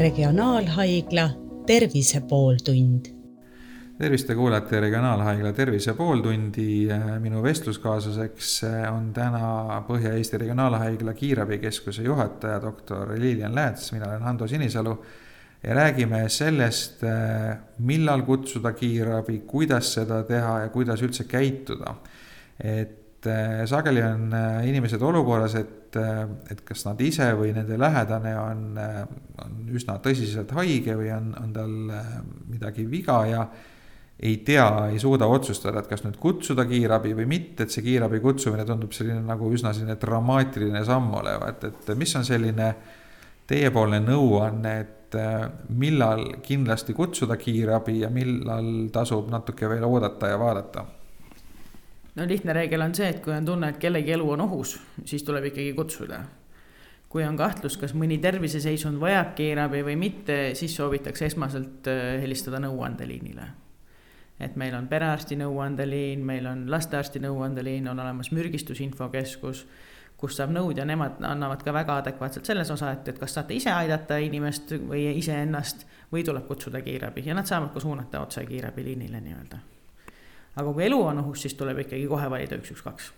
Regionaalhaigla 0.00 1.30
Tervise 1.66 2.20
pooltund. 2.20 3.04
tervist, 3.98 4.26
te 4.26 4.34
kuulate 4.34 4.80
Regionaalhaigla 4.80 5.52
Tervise 5.52 5.92
pooltundi. 5.94 6.88
minu 7.20 7.42
vestluskaaslaseks 7.42 8.62
on 8.92 9.10
täna 9.12 9.82
Põhja-Eesti 9.88 10.38
Regionaalhaigla 10.40 11.12
kiirabikeskuse 11.14 12.02
juhataja, 12.02 12.62
doktor 12.62 13.12
Lilian 13.18 13.54
Lääts, 13.54 13.92
mina 13.92 14.08
olen 14.08 14.22
Hando 14.22 14.48
Sinisalu 14.48 15.04
ja 15.62 15.74
räägime 15.74 16.28
sellest, 16.28 17.04
millal 17.78 18.22
kutsuda 18.22 18.72
kiirabi, 18.72 19.38
kuidas 19.46 19.92
seda 19.94 20.22
teha 20.22 20.58
ja 20.60 20.68
kuidas 20.68 21.02
üldse 21.02 21.24
käituda. 21.24 21.94
et 22.64 23.28
sageli 23.66 24.02
on 24.02 24.32
inimesed 24.64 25.02
olukorras, 25.02 25.54
et 25.54 25.80
et, 25.96 26.60
kas 26.66 26.84
nad 26.86 27.00
ise 27.02 27.30
või 27.38 27.54
nende 27.56 27.78
lähedane 27.80 28.34
on, 28.38 28.62
on 29.50 29.74
üsna 29.76 29.98
tõsiselt 30.02 30.52
haige 30.56 30.96
või 30.98 31.10
on, 31.14 31.32
on 31.40 31.52
tal 31.54 31.74
äh, 31.96 32.14
midagi 32.50 32.86
viga 32.90 33.20
ja 33.28 33.44
ei 34.20 34.36
tea, 34.44 34.66
ei 34.92 34.98
suuda 35.00 35.26
otsustada, 35.32 35.80
et 35.80 35.88
kas 35.88 36.04
nüüd 36.04 36.18
kutsuda 36.20 36.66
kiirabi 36.68 37.14
või 37.16 37.26
mitte, 37.30 37.64
et 37.64 37.72
see 37.72 37.84
kiirabi 37.86 38.20
kutsumine 38.20 38.66
tundub 38.68 38.92
selline 38.92 39.22
nagu 39.24 39.48
üsna 39.48 39.72
selline 39.72 39.96
dramaatiline 40.00 40.84
samm 40.84 41.14
olevat, 41.22 41.64
et 41.70 41.92
mis 41.96 42.12
on 42.20 42.26
selline 42.28 42.70
teiepoolne 43.48 44.02
nõuanne, 44.04 44.74
et 44.84 45.16
millal 45.74 46.26
kindlasti 46.44 46.94
kutsuda 46.94 47.34
kiirabi 47.40 47.96
ja 48.04 48.12
millal 48.12 48.90
tasub 48.92 49.32
natuke 49.32 49.72
veel 49.72 49.88
oodata 49.88 50.28
ja 50.30 50.36
vaadata 50.38 50.84
no 52.14 52.26
lihtne 52.28 52.52
reegel 52.52 52.84
on 52.84 52.94
see, 52.94 53.08
et 53.12 53.22
kui 53.24 53.34
on 53.34 53.46
tunne, 53.46 53.72
et 53.72 53.80
kellegi 53.80 54.14
elu 54.16 54.28
on 54.34 54.44
ohus, 54.46 54.76
siis 55.04 55.24
tuleb 55.26 55.50
ikkagi 55.50 55.72
kutsuda. 55.76 56.20
Kui 57.10 57.24
on 57.26 57.36
kahtlus, 57.36 57.74
kas 57.80 57.94
mõni 57.98 58.20
terviseseisund 58.22 59.00
vajab 59.02 59.34
kiirabi 59.38 59.82
või 59.86 59.96
mitte, 59.98 60.38
siis 60.54 60.76
soovitakse 60.78 61.26
esmaselt 61.26 61.88
äh, 61.90 62.20
helistada 62.22 62.62
nõuandeliinile. 62.62 63.48
et 64.40 64.54
meil 64.56 64.74
on 64.74 64.86
perearsti 64.88 65.36
nõuandeliin, 65.36 66.22
meil 66.24 66.46
on 66.46 66.62
lastearsti 66.70 67.20
nõuandeliin, 67.20 67.88
on 67.90 67.98
olemas 68.00 68.30
mürgistusinfokeskus, 68.32 69.66
kus 70.16 70.36
saab 70.36 70.54
nõud 70.54 70.78
ja 70.78 70.84
nemad 70.84 71.18
annavad 71.24 71.62
ka 71.64 71.72
väga 71.72 71.96
adekvaatselt 72.00 72.46
selles 72.46 72.70
osa, 72.70 72.92
et, 72.92 73.08
et 73.08 73.18
kas 73.18 73.34
saate 73.34 73.54
ise 73.54 73.72
aidata 73.72 74.16
inimest 74.16 74.72
või 74.78 75.10
iseennast 75.18 75.84
või 76.12 76.24
tuleb 76.24 76.46
kutsuda 76.46 76.80
kiirabi 76.80 77.26
ja 77.26 77.34
nad 77.34 77.48
saavad 77.48 77.74
ka 77.74 77.80
suunata 77.80 78.22
otse 78.24 78.46
kiirabiliinile 78.46 79.20
nii-öelda 79.20 79.60
aga 80.56 80.72
kui 80.72 80.84
elu 80.86 81.00
on 81.06 81.22
ohus, 81.22 81.44
siis 81.44 81.54
tuleb 81.58 81.84
ikkagi 81.84 82.06
kohe 82.10 82.30
valida 82.30 82.58
üks, 82.58 82.72
üks, 82.74 82.84
kaks. 82.84 83.10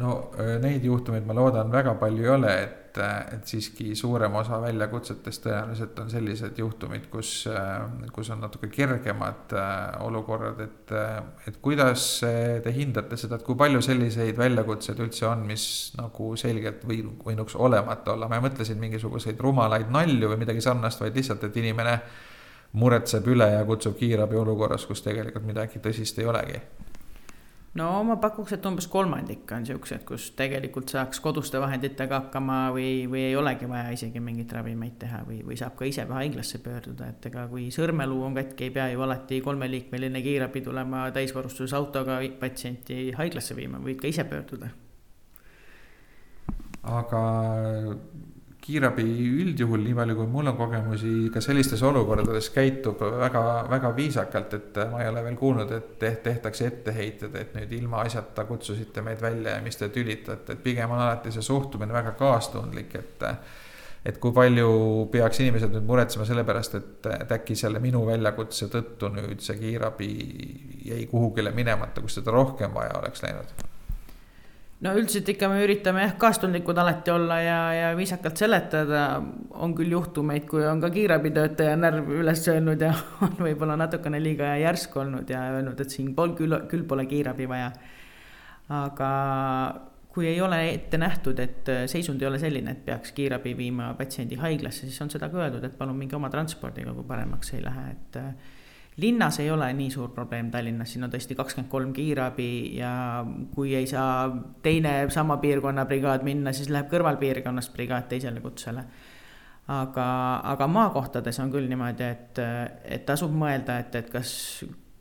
No 0.00 0.14
äh, 0.38 0.56
neid 0.62 0.84
juhtumeid 0.84 1.26
ma 1.26 1.36
loodan 1.36 1.70
väga 1.72 1.94
palju 2.00 2.24
ei 2.24 2.30
ole, 2.34 2.54
et, 2.64 2.98
äh, 2.98 3.12
et 3.36 3.46
siiski 3.46 3.92
suurem 3.98 4.34
osa 4.40 4.58
väljakutsetest 4.62 5.44
tõenäoliselt 5.46 6.00
on 6.02 6.10
sellised 6.10 6.58
juhtumid, 6.58 7.06
kus, 7.12 7.30
äh, 7.50 7.84
kus 8.14 8.30
on 8.34 8.42
natuke 8.42 8.70
kergemad 8.74 9.54
olukorrad, 10.02 10.60
et, 10.64 10.94
et 11.48 11.60
kuidas 11.62 12.06
te 12.64 12.74
hindate 12.74 13.18
seda, 13.20 13.38
et 13.38 13.46
kui 13.46 13.58
palju 13.58 13.82
selliseid 13.86 14.38
väljakutseid 14.38 15.02
üldse 15.04 15.28
on, 15.30 15.46
mis 15.46 15.66
nagu 15.98 16.32
selgelt 16.40 16.82
või 16.88 17.04
võinuks 17.24 17.54
olemata 17.54 18.16
olla, 18.16 18.30
ma 18.30 18.40
ei 18.40 18.48
mõtle 18.48 18.66
siin 18.66 18.82
mingisuguseid 18.82 19.40
rumalaid 19.40 19.92
nalju 19.94 20.32
või 20.32 20.42
midagi 20.42 20.64
sarnast, 20.64 21.04
vaid 21.04 21.14
lihtsalt, 21.14 21.46
et 21.46 21.62
inimene 21.62 22.00
muretseb 22.74 23.30
üle 23.30 23.46
ja 23.52 23.62
kutsub 23.68 23.94
kiirabi 24.00 24.42
olukorras, 24.42 24.88
kus 24.90 25.06
tegelikult 25.06 25.46
midagi 25.46 25.78
tõsist 25.82 26.18
ei 26.18 26.26
olegi? 26.26 26.58
No 27.78 27.88
ma 28.06 28.16
pakuks, 28.22 28.54
et 28.56 28.66
umbes 28.68 28.86
kolmandik 28.90 29.50
on 29.56 29.64
siuksed, 29.66 30.04
kus 30.06 30.28
tegelikult 30.38 30.92
saaks 30.94 31.20
koduste 31.24 31.60
vahenditega 31.62 32.20
hakkama 32.22 32.58
või, 32.74 33.06
või 33.10 33.24
ei 33.28 33.36
olegi 33.38 33.68
vaja 33.70 33.90
isegi 33.96 34.22
mingeid 34.22 34.52
ravimeid 34.54 34.96
teha 35.02 35.22
või, 35.26 35.40
või 35.46 35.58
saab 35.58 35.74
ka 35.78 35.88
ise 35.90 36.06
haiglasse 36.10 36.60
pöörduda, 36.64 37.10
et 37.10 37.26
ega 37.30 37.46
kui 37.50 37.68
sõrmeluu 37.74 38.22
on 38.28 38.38
katki, 38.38 38.68
ei 38.68 38.74
pea 38.76 38.88
ju 38.92 39.02
alati 39.06 39.40
kolmeliikmeline 39.44 40.22
kiirabi 40.22 40.62
tulema 40.66 41.08
täisvarustuses 41.14 41.74
autoga 41.74 42.20
patsienti 42.40 43.08
haiglasse 43.18 43.58
viima, 43.58 43.82
võid 43.82 44.00
ka 44.02 44.10
ise 44.10 44.26
pöörduda. 44.30 44.70
aga 46.84 47.20
kiirabi 48.64 49.04
üldjuhul, 49.42 49.82
nii 49.84 49.96
palju 49.96 50.14
kui 50.16 50.28
mul 50.32 50.48
on 50.48 50.56
kogemusi, 50.56 51.10
ka 51.32 51.42
sellistes 51.44 51.82
olukordades 51.84 52.48
käitub 52.54 53.02
väga, 53.20 53.42
väga 53.68 53.90
viisakalt, 53.96 54.56
et 54.56 54.80
ma 54.92 55.02
ei 55.02 55.10
ole 55.10 55.24
veel 55.26 55.36
kuulnud, 55.40 55.74
et 55.76 56.06
tehtakse 56.24 56.70
etteheited, 56.70 57.36
et 57.40 57.52
nüüd 57.58 57.74
ilmaasjata 57.80 58.46
kutsusite 58.48 59.04
meid 59.04 59.20
välja 59.20 59.58
ja 59.58 59.64
mis 59.64 59.76
te 59.80 59.90
tülitate, 59.92 60.56
et 60.56 60.64
pigem 60.64 60.96
on 60.96 61.02
alati 61.04 61.34
see 61.34 61.44
suhtumine 61.44 61.92
väga 61.92 62.16
kaastundlik, 62.20 62.96
et 63.00 63.28
et 64.04 64.18
kui 64.20 64.34
palju 64.36 64.70
peaks 65.12 65.38
inimesed 65.40 65.72
nüüd 65.72 65.86
muretsema 65.88 66.26
selle 66.28 66.44
pärast, 66.44 66.74
et, 66.76 67.06
et 67.08 67.30
äkki 67.38 67.56
selle 67.56 67.80
minu 67.80 68.04
väljakutse 68.04 68.68
tõttu 68.72 69.08
nüüd 69.12 69.44
see 69.44 69.56
kiirabi 69.60 70.10
jäi 70.90 71.06
kuhugile 71.12 71.52
minemata, 71.56 72.04
kus 72.04 72.20
teda 72.20 72.36
rohkem 72.36 72.76
vaja 72.76 72.98
oleks 73.00 73.24
läinud 73.24 73.64
no 74.84 74.92
üldiselt 74.98 75.28
ikka 75.32 75.48
me 75.48 75.62
üritame 75.64 76.04
jah, 76.04 76.14
kaastundlikud 76.20 76.78
alati 76.80 77.12
olla 77.14 77.38
ja, 77.40 77.58
ja 77.72 77.88
viisakalt 77.96 78.40
seletada. 78.40 79.22
on 79.50 79.74
küll 79.76 79.94
juhtumeid, 79.94 80.44
kui 80.50 80.66
on 80.66 80.82
ka 80.82 80.90
kiirabitöötaja 80.92 81.76
närv 81.80 82.10
üles 82.20 82.44
öelnud 82.52 82.84
ja 82.84 82.92
on 83.24 83.38
võib-olla 83.38 83.78
natukene 83.80 84.20
liiga 84.22 84.54
järsk 84.60 84.96
olnud 85.00 85.30
ja 85.30 85.46
öelnud, 85.56 85.80
et 85.80 85.96
siin 85.96 86.12
pol 86.14 86.36
küll, 86.38 86.58
küll 86.70 86.86
pole 86.88 87.06
kiirabi 87.10 87.48
vaja. 87.48 87.72
aga 88.68 89.10
kui 90.14 90.28
ei 90.30 90.40
ole 90.40 90.60
ette 90.70 90.98
nähtud, 91.00 91.40
et 91.42 91.70
seisund 91.90 92.22
ei 92.22 92.28
ole 92.28 92.38
selline, 92.38 92.76
et 92.76 92.84
peaks 92.86 93.10
kiirabi 93.16 93.56
viima 93.58 93.88
patsiendi 93.98 94.36
haiglasse, 94.38 94.86
siis 94.86 95.00
on 95.02 95.10
seda 95.10 95.26
ka 95.32 95.40
öeldud, 95.42 95.64
et 95.66 95.74
palun 95.78 95.96
minge 95.98 96.14
oma 96.14 96.30
transpordiga, 96.30 96.94
kui 96.94 97.06
paremaks 97.08 97.50
ei 97.56 97.64
lähe, 97.64 97.88
et 97.96 98.20
linnas 98.96 99.40
ei 99.40 99.50
ole 99.50 99.72
nii 99.72 99.90
suur 99.90 100.10
probleem 100.14 100.50
Tallinnas, 100.50 100.92
siin 100.92 101.04
on 101.04 101.10
tõesti 101.10 101.34
kakskümmend 101.34 101.70
kolm 101.70 101.92
kiirabi 101.94 102.76
ja 102.78 103.24
kui 103.54 103.74
ei 103.74 103.86
saa 103.90 104.28
teine 104.62 104.94
sama 105.10 105.36
piirkonna 105.42 105.86
brigaad 105.90 106.22
minna, 106.26 106.52
siis 106.52 106.70
läheb 106.70 106.90
kõrvalpiirkonnast 106.92 107.74
brigaad 107.74 108.08
teisele 108.12 108.40
kutsele. 108.44 108.84
aga, 109.68 110.06
aga 110.44 110.66
maakohtades 110.68 111.38
on 111.40 111.50
küll 111.50 111.68
niimoodi, 111.68 112.04
et, 112.04 112.40
et 112.84 113.06
tasub 113.06 113.32
mõelda, 113.32 113.78
et, 113.80 113.94
et 113.96 114.10
kas, 114.12 114.30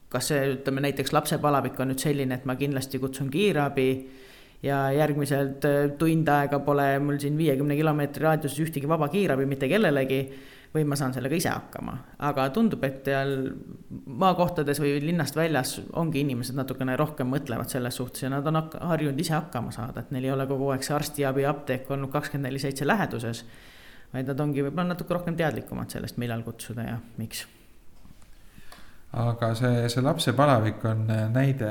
kas 0.10 0.30
see, 0.31 0.54
ütleme 0.56 0.81
näiteks 0.86 1.14
lapsepalavik 1.14 1.80
on 1.80 1.92
nüüd 1.92 2.00
selline, 2.00 2.40
et 2.40 2.46
ma 2.46 2.56
kindlasti 2.56 3.00
kutsun 3.00 3.30
kiirabi 3.30 3.90
ja 4.64 4.88
järgmiselt 4.96 5.68
tund 6.00 6.31
aega 6.31 6.60
pole 6.64 6.88
mul 7.04 7.20
siin 7.20 7.38
viiekümne 7.38 7.75
kilomeetri 7.75 8.24
raadiuses 8.24 8.64
ühtegi 8.64 8.88
vaba 8.88 9.12
kiirabi 9.12 9.46
mitte 9.46 9.68
kellelegi 9.68 10.22
või 10.73 10.84
ma 10.89 10.97
saan 10.97 11.13
sellega 11.13 11.38
ise 11.38 11.51
hakkama. 11.53 11.97
aga 12.19 12.47
tundub, 12.53 12.84
et 12.84 13.06
seal 13.06 13.34
maakohtades 14.07 14.81
või 14.81 14.95
linnast 15.03 15.35
väljas 15.38 15.75
ongi 15.94 16.23
inimesed 16.25 16.57
natukene 16.57 16.95
rohkem 17.00 17.29
mõtlevad 17.29 17.69
selles 17.69 17.97
suhtes 18.01 18.25
ja 18.25 18.31
nad 18.34 18.47
on 18.47 18.61
harjunud 18.79 19.19
ise 19.19 19.35
hakkama 19.38 19.72
saada, 19.72 20.01
et 20.01 20.12
neil 20.12 20.29
ei 20.29 20.35
ole 20.35 20.47
kogu 20.50 20.72
aeg 20.73 20.85
see 20.85 20.95
arstiabi 20.97 21.45
apteek 21.50 21.91
olnud 21.91 22.12
kakskümmend 22.13 22.50
neli 22.50 22.59
seitse 22.59 22.88
läheduses. 22.88 23.45
vaid 24.13 24.29
nad 24.29 24.39
ongi 24.39 24.62
võib-olla 24.62 24.94
natuke 24.94 25.13
rohkem 25.13 25.35
teadlikumad 25.35 25.89
sellest, 25.89 26.17
millal 26.17 26.44
kutsuda 26.45 26.89
ja 26.89 26.97
miks 27.17 27.47
aga 29.13 29.51
see, 29.53 29.90
see 29.94 30.01
lapsepalavik 30.01 30.85
on 30.90 31.03
näide, 31.34 31.69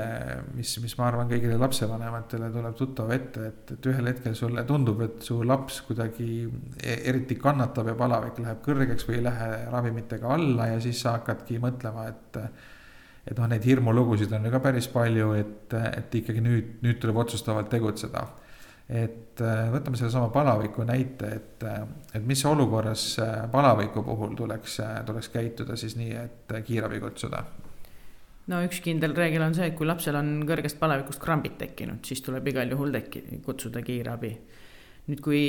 mis, 0.55 0.77
mis 0.79 0.93
ma 0.99 1.09
arvan, 1.09 1.27
kõigile 1.31 1.57
lapsevanematele 1.59 2.47
tuleb 2.53 2.77
tuttav 2.79 3.11
ette, 3.11 3.47
et, 3.49 3.73
et 3.75 3.89
ühel 3.91 4.07
hetkel 4.07 4.37
sulle 4.39 4.63
tundub, 4.67 5.01
et 5.03 5.17
su 5.25 5.41
laps 5.43 5.81
kuidagi 5.87 6.29
e, 6.45 6.95
eriti 7.11 7.35
kannatab 7.39 7.91
ja 7.91 7.97
palavik 7.99 8.39
läheb 8.39 8.61
kõrgeks 8.63 9.09
või 9.09 9.19
ei 9.19 9.25
lähe 9.27 9.49
ravimitega 9.73 10.31
alla 10.37 10.69
ja 10.71 10.79
siis 10.83 11.03
sa 11.03 11.17
hakkadki 11.17 11.59
mõtlema, 11.63 12.07
et. 12.13 12.39
et 13.27 13.37
noh, 13.39 13.47
neid 13.47 13.63
hirmulugusid 13.63 14.31
on 14.35 14.47
ju 14.47 14.49
ka 14.51 14.59
päris 14.63 14.87
palju, 14.91 15.33
et, 15.39 15.75
et 15.83 16.15
ikkagi 16.19 16.41
nüüd, 16.43 16.79
nüüd 16.83 16.97
tuleb 17.03 17.21
otsustavalt 17.23 17.69
tegutseda 17.71 18.25
et 18.89 19.41
äh, 19.41 19.69
võtame 19.71 19.97
sellesama 19.97 20.29
palaviku 20.33 20.83
näite, 20.87 21.29
et, 21.37 21.63
äh, 21.63 21.83
et 22.17 22.25
mis 22.27 22.43
olukorras 22.45 23.05
äh, 23.23 23.45
palaviku 23.51 24.03
puhul 24.03 24.35
tuleks, 24.35 24.79
tuleks 25.07 25.31
käituda 25.31 25.77
siis 25.79 25.95
nii, 25.99 26.11
et 26.19 26.55
kiirabi 26.67 26.99
kutsuda? 27.03 27.43
no 28.51 28.59
üks 28.65 28.81
kindel 28.83 29.15
reegel 29.15 29.45
on 29.45 29.55
see, 29.55 29.69
et 29.71 29.77
kui 29.79 29.87
lapsel 29.87 30.19
on 30.19 30.35
kõrgest 30.47 30.79
palavikust 30.81 31.21
krambid 31.23 31.55
tekkinud, 31.61 32.03
siis 32.03 32.21
tuleb 32.25 32.47
igal 32.51 32.75
juhul 32.75 32.91
tekki-, 32.91 33.39
kutsuda 33.45 33.81
kiirabi. 33.85 34.33
nüüd, 35.07 35.23
kui 35.23 35.41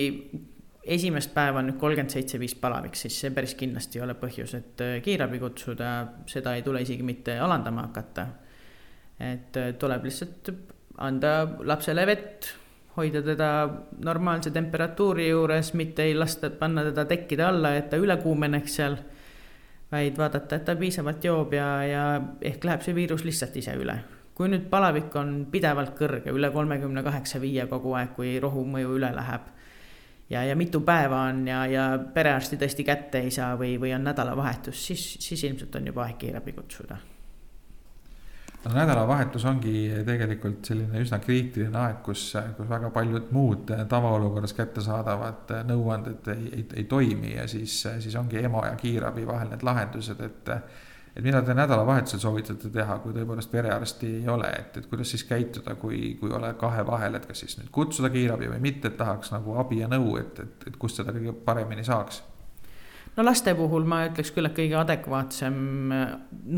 esimest 0.84 1.34
päeva 1.34 1.58
on 1.58 1.72
nüüd 1.72 1.80
kolmkümmend 1.80 2.14
seitse 2.14 2.38
viis 2.38 2.54
palavik, 2.60 2.94
siis 2.94 3.18
see 3.18 3.34
päris 3.34 3.56
kindlasti 3.58 3.98
ei 3.98 4.04
ole 4.06 4.14
põhjus, 4.20 4.54
et 4.54 4.82
kiirabi 5.02 5.42
kutsuda, 5.42 5.94
seda 6.30 6.54
ei 6.54 6.62
tule 6.62 6.84
isegi 6.86 7.02
mitte 7.02 7.34
alandama 7.40 7.88
hakata. 7.88 8.28
et 9.18 9.56
tuleb 9.78 10.04
lihtsalt 10.06 10.52
anda 11.02 11.40
lapsele 11.66 12.06
vett 12.06 12.54
hoida 12.96 13.22
teda 13.22 13.48
normaalse 14.04 14.50
temperatuuri 14.50 15.28
juures, 15.28 15.72
mitte 15.74 16.02
ei 16.02 16.14
lasta 16.14 16.50
panna 16.50 16.84
teda 16.84 17.04
tekkide 17.04 17.44
alla, 17.44 17.74
et 17.76 17.90
ta 17.90 17.98
üle 18.00 18.16
kuumeneks 18.22 18.80
seal. 18.80 18.96
vaid 19.94 20.16
vaadata, 20.18 20.56
et 20.56 20.64
ta 20.64 20.74
piisavalt 20.74 21.24
joob 21.24 21.52
ja, 21.54 21.66
ja 21.86 22.04
ehk 22.42 22.64
läheb 22.64 22.82
see 22.82 22.94
viirus 22.94 23.22
lihtsalt 23.24 23.56
ise 23.56 23.74
üle. 23.78 23.98
kui 24.34 24.48
nüüd 24.50 24.64
palavik 24.70 25.14
on 25.16 25.46
pidevalt 25.50 25.94
kõrge, 25.98 26.32
üle 26.34 26.50
kolmekümne 26.50 27.02
kaheksa 27.02 27.38
viie 27.40 27.66
kogu 27.70 27.92
aeg, 27.94 28.14
kui 28.16 28.38
rohumõju 28.42 28.96
üle 28.96 29.10
läheb. 29.14 29.48
ja, 30.30 30.44
ja 30.44 30.56
mitu 30.56 30.80
päeva 30.80 31.26
on 31.30 31.46
ja, 31.46 31.66
ja 31.66 31.88
perearsti 32.14 32.56
tõesti 32.56 32.84
kätte 32.84 33.22
ei 33.26 33.30
saa 33.30 33.54
või, 33.58 33.78
või 33.80 33.94
on 33.94 34.04
nädalavahetus, 34.04 34.86
siis, 34.86 35.08
siis 35.20 35.44
ilmselt 35.44 35.74
on 35.76 35.92
juba 35.92 36.06
aeg 36.06 36.18
kiirabi 36.18 36.52
kutsuda 36.52 37.13
no 38.64 38.72
nädalavahetus 38.72 39.44
ongi 39.48 39.74
tegelikult 40.06 40.64
selline 40.70 41.02
üsna 41.04 41.18
kriitiline 41.22 41.78
aeg, 41.80 42.00
kus, 42.06 42.30
kus 42.56 42.70
väga 42.70 42.90
paljud 42.94 43.28
muud 43.36 43.70
tavaolukorras 43.90 44.56
kättesaadavad 44.56 45.52
nõuanded 45.68 46.32
ei, 46.32 46.48
ei, 46.60 46.64
ei 46.80 46.88
toimi 46.88 47.34
ja 47.36 47.46
siis, 47.50 47.82
siis 48.00 48.16
ongi 48.20 48.40
EMO 48.40 48.64
ja 48.66 48.74
kiirabi 48.80 49.26
vahel 49.28 49.52
need 49.52 49.64
lahendused, 49.66 50.20
et 50.24 50.52
et 51.14 51.22
mida 51.22 51.38
te 51.46 51.54
nädalavahetusel 51.54 52.18
soovitate 52.18 52.72
teha, 52.74 52.96
kui 52.98 53.14
tõepoolest 53.14 53.50
perearsti 53.52 54.08
ei 54.16 54.28
ole, 54.28 54.48
et, 54.50 54.80
et 54.80 54.86
kuidas 54.90 55.12
siis 55.14 55.22
käituda, 55.28 55.76
kui, 55.78 56.16
kui 56.18 56.32
oled 56.34 56.58
kahe 56.58 56.82
vahel, 56.86 57.14
et 57.14 57.28
kas 57.30 57.44
siis 57.44 57.54
nüüd 57.60 57.70
kutsuda 57.74 58.10
kiirabi 58.10 58.50
või 58.50 58.58
mitte, 58.64 58.90
et 58.90 58.98
tahaks 58.98 59.30
nagu 59.30 59.54
abi 59.62 59.78
ja 59.84 59.90
nõu, 59.92 60.16
et, 60.18 60.40
et, 60.42 60.66
et 60.72 60.78
kust 60.80 60.98
seda 60.98 61.14
kõige 61.14 61.36
paremini 61.46 61.86
saaks 61.86 62.24
no 63.16 63.24
laste 63.24 63.54
puhul 63.54 63.86
ma 63.88 64.04
ütleks 64.08 64.32
küll, 64.34 64.48
et 64.48 64.56
kõige 64.56 64.78
adekvaatsem 64.80 65.58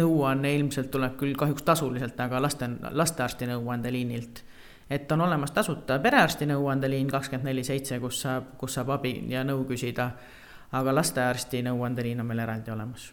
nõuanne 0.00 0.54
ilmselt 0.56 0.90
tuleb 0.92 1.18
küll 1.20 1.36
kahjuks 1.38 1.66
tasuliselt, 1.66 2.20
aga 2.20 2.40
laste, 2.42 2.70
lastearsti 2.90 3.50
nõuandeliinilt. 3.52 4.42
et 4.90 5.12
on 5.12 5.20
olemas 5.20 5.50
tasuta 5.50 5.98
perearsti 5.98 6.46
nõuandeliin 6.46 7.10
kakskümmend 7.10 7.50
neli 7.50 7.64
seitse, 7.64 7.98
kus 8.00 8.20
saab, 8.22 8.56
kus 8.58 8.74
saab 8.74 8.90
abi 8.90 9.18
ja 9.28 9.44
nõu 9.44 9.64
küsida. 9.68 10.10
aga 10.72 10.94
lastearsti 10.94 11.62
nõuandeliin 11.62 12.20
on 12.20 12.26
meil 12.26 12.38
eraldi 12.38 12.70
olemas 12.70 13.12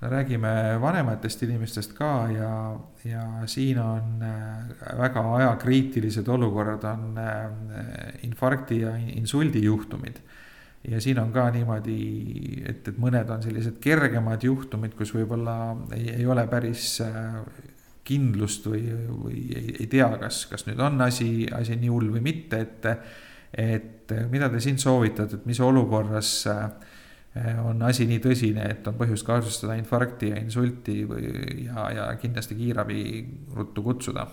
räägime 0.00 0.80
vanematest 0.80 1.42
inimestest 1.42 1.92
ka 1.92 2.28
ja, 2.32 2.78
ja 3.04 3.24
siin 3.46 3.78
on 3.78 4.22
äh, 4.22 4.98
väga 4.98 5.34
ajakriitilised 5.34 6.28
olukorrad, 6.28 6.84
on 6.84 7.18
äh, 7.18 7.50
infarkti 8.22 8.80
ja 8.80 8.94
insuldi 8.96 9.64
juhtumid 9.64 10.22
ja 10.88 11.00
siin 11.00 11.18
on 11.20 11.32
ka 11.32 11.48
niimoodi, 11.52 11.98
et, 12.68 12.86
et 12.88 13.00
mõned 13.00 13.28
on 13.30 13.42
sellised 13.44 13.76
kergemad 13.82 14.44
juhtumid, 14.44 14.94
kus 14.96 15.12
võib-olla 15.14 15.56
ei, 15.96 16.08
ei 16.20 16.26
ole 16.26 16.46
päris 16.50 16.94
äh, 17.04 17.40
kindlust 18.06 18.66
või, 18.70 18.86
või 19.08 19.42
ei, 19.54 19.74
ei 19.82 19.88
tea, 19.90 20.08
kas, 20.22 20.44
kas 20.50 20.64
nüüd 20.68 20.80
on 20.82 21.00
asi, 21.04 21.44
asi 21.52 21.76
nii 21.80 21.92
hull 21.92 22.14
või 22.16 22.24
mitte, 22.32 22.64
et. 22.66 22.94
et 23.52 23.86
mida 24.30 24.48
te 24.50 24.58
siin 24.58 24.78
soovitate, 24.78 25.38
et 25.38 25.44
mis 25.46 25.60
olukorras 25.62 26.30
äh, 26.50 26.64
on 27.62 27.82
asi 27.86 28.08
nii 28.10 28.18
tõsine, 28.24 28.64
et 28.72 28.86
on 28.90 28.96
põhjust 28.98 29.26
kahtlustada 29.26 29.76
infarkti 29.78 30.32
ja 30.32 30.40
insulti 30.42 31.04
või, 31.06 31.28
ja, 31.66 31.84
ja 31.94 32.06
kindlasti 32.18 32.56
kiirabi 32.58 33.04
ruttu 33.54 33.84
kutsuda 33.86 34.26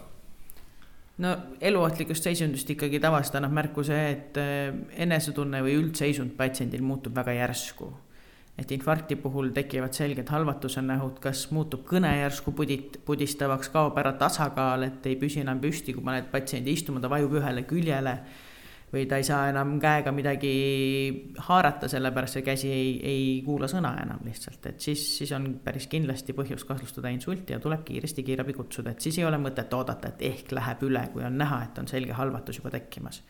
no 1.23 1.35
eluohtlikust 1.61 2.27
seisundist 2.27 2.69
ikkagi 2.73 2.99
tavaliselt 3.01 3.39
annab 3.39 3.55
märku 3.57 3.85
see, 3.85 4.01
et 4.13 4.37
äh, 4.41 4.73
enesetunne 5.05 5.63
või 5.65 5.77
üldseisund 5.79 6.35
patsiendil 6.37 6.83
muutub 6.85 7.15
väga 7.17 7.35
järsku. 7.39 7.93
et 8.57 8.71
infarkti 8.73 9.13
puhul 9.21 9.51
tekivad 9.53 9.93
selged 9.93 10.31
halvatuse 10.33 10.81
nähud, 10.81 11.19
kas 11.21 11.43
muutub 11.53 11.83
kõne 11.85 12.09
järsku 12.23 12.55
pudit-, 12.57 12.95
pudistavaks, 13.05 13.69
kaob 13.69 13.99
ära 14.01 14.15
tasakaal, 14.17 14.87
et 14.87 15.05
ei 15.05 15.13
püsi 15.15 15.43
enam 15.43 15.59
püsti, 15.61 15.93
kui 15.93 16.01
paned 16.01 16.31
patsiendi 16.31 16.73
istuma, 16.73 16.97
ta 16.99 17.11
vajub 17.11 17.35
ühele 17.37 17.67
küljele 17.69 18.15
või 18.93 19.03
ta 19.07 19.17
ei 19.19 19.25
saa 19.27 19.49
enam 19.51 19.75
käega 19.83 20.11
midagi 20.15 20.51
haarata, 21.49 21.89
sellepärast 21.91 22.37
see 22.37 22.45
käsi 22.45 22.69
ei, 22.71 22.91
ei 23.03 23.23
kuula 23.45 23.67
sõna 23.67 23.91
enam 23.99 24.21
lihtsalt, 24.23 24.63
et 24.69 24.83
siis, 24.83 25.03
siis 25.17 25.33
on 25.35 25.49
päris 25.63 25.89
kindlasti 25.91 26.35
põhjus 26.37 26.63
kahtlustada 26.67 27.11
insulti 27.11 27.55
ja 27.55 27.59
tuleb 27.63 27.83
kiiresti 27.87 28.23
kiirabi 28.23 28.55
kutsuda, 28.55 28.93
et 28.95 29.03
siis 29.03 29.19
ei 29.19 29.25
ole 29.27 29.39
mõtet 29.43 29.73
oodata, 29.75 30.13
et 30.13 30.23
ehk 30.29 30.53
läheb 30.55 30.85
üle, 30.87 31.03
kui 31.11 31.25
on 31.27 31.35
näha, 31.37 31.65
et 31.67 31.81
on 31.83 31.89
selge 31.91 32.15
halvatus 32.15 32.61
juba 32.61 32.71
tekkimas. 32.77 33.23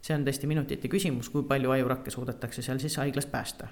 see 0.00 0.14
on 0.16 0.24
tõesti 0.24 0.48
minutite 0.48 0.88
küsimus, 0.88 1.28
kui 1.28 1.44
palju 1.44 1.70
ajurakke 1.70 2.10
suudetakse 2.10 2.62
seal 2.62 2.78
siis 2.80 2.96
haiglas 2.96 3.26
päästa. 3.26 3.68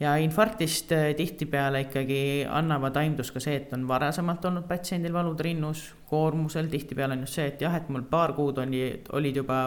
Ja 0.00 0.16
infarktist 0.16 0.92
eh, 0.92 1.14
tihtipeale 1.16 1.80
ikkagi 1.86 2.46
annavad 2.48 2.96
aimdus 2.96 3.30
ka 3.32 3.40
see, 3.40 3.56
et 3.56 3.72
on 3.72 3.86
varasemalt 3.88 4.44
olnud 4.44 4.64
patsiendil 4.68 5.12
valud 5.12 5.40
rinnus, 5.40 5.84
koormusel, 6.10 6.70
tihtipeale 6.72 7.16
on 7.16 7.26
just 7.26 7.38
see, 7.38 7.46
et 7.52 7.60
jah, 7.62 7.74
et 7.76 7.88
mul 7.88 8.04
paar 8.10 8.34
kuud 8.36 8.58
oli, 8.58 8.82
olid 9.12 9.42
juba 9.42 9.58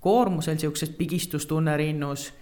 koormusel 0.00 0.54
niisugused 0.54 0.96
pigistustunne 0.98 1.76
rinnus 1.76 2.32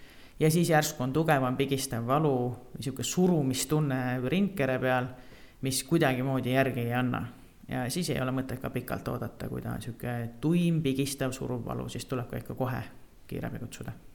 ja 0.41 0.51
siis 0.51 0.71
järsku 0.71 1.03
on 1.03 1.13
tugevam 1.13 1.57
pigistav 1.57 2.07
valu, 2.07 2.57
niisugune 2.77 3.05
surumistunne 3.05 4.01
rindkere 4.25 4.79
peal, 4.79 5.09
mis 5.63 5.83
kuidagimoodi 5.85 6.53
järgi 6.53 6.81
ei 6.81 6.95
anna. 6.95 7.27
ja 7.69 7.91
siis 7.91 8.11
ei 8.11 8.21
ole 8.23 8.33
mõtet 8.33 8.61
ka 8.63 8.71
pikalt 8.71 9.09
oodata, 9.09 9.49
kui 9.49 9.63
ta 9.63 9.75
on 9.75 9.83
niisugune 9.83 10.31
tuim, 10.41 10.83
pigistav, 10.83 11.33
suruv 11.33 11.65
valu, 11.67 11.89
siis 11.89 12.05
tuleb 12.05 12.31
ka 12.31 12.45
ikka 12.45 12.55
kohe 12.55 12.83
kiirabi 13.27 13.59
kutsuda 13.59 14.08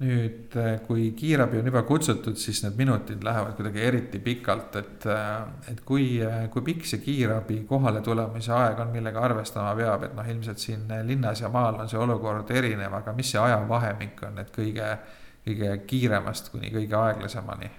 nüüd, 0.00 0.54
äh, 0.56 0.78
kui 0.86 1.10
kiirabi 1.16 1.58
on 1.60 1.66
juba 1.68 1.82
kutsutud, 1.84 2.36
siis 2.40 2.62
need 2.64 2.78
minutid 2.80 3.24
lähevad 3.24 3.52
kuidagi 3.58 3.82
eriti 3.84 4.20
pikalt, 4.24 4.76
et, 4.80 5.06
äh, 5.06 5.72
et 5.72 5.80
kui, 5.84 6.22
äh, 6.24 6.46
kui 6.50 6.62
pikk 6.64 6.86
see 6.88 7.02
kiirabi 7.04 7.60
kohale 7.68 8.00
tulemise 8.00 8.52
aeg 8.56 8.80
on, 8.80 8.92
millega 8.94 9.20
arvestama 9.20 9.74
peab, 9.76 10.06
et 10.08 10.14
noh, 10.16 10.30
ilmselt 10.34 10.58
siin 10.58 10.88
linnas 11.04 11.44
ja 11.44 11.50
maal 11.52 11.82
on 11.82 11.88
see 11.88 12.00
olukord 12.00 12.50
erinev, 12.50 12.94
aga 12.96 13.12
mis 13.12 13.32
see 13.34 13.40
ajavahemik 13.42 14.24
on, 14.28 14.40
et 14.40 14.52
kõige, 14.54 14.88
kõige 15.44 15.76
kiiremast 15.90 16.48
kuni 16.54 16.72
kõige 16.72 16.96
aeglasemani? 16.96 17.70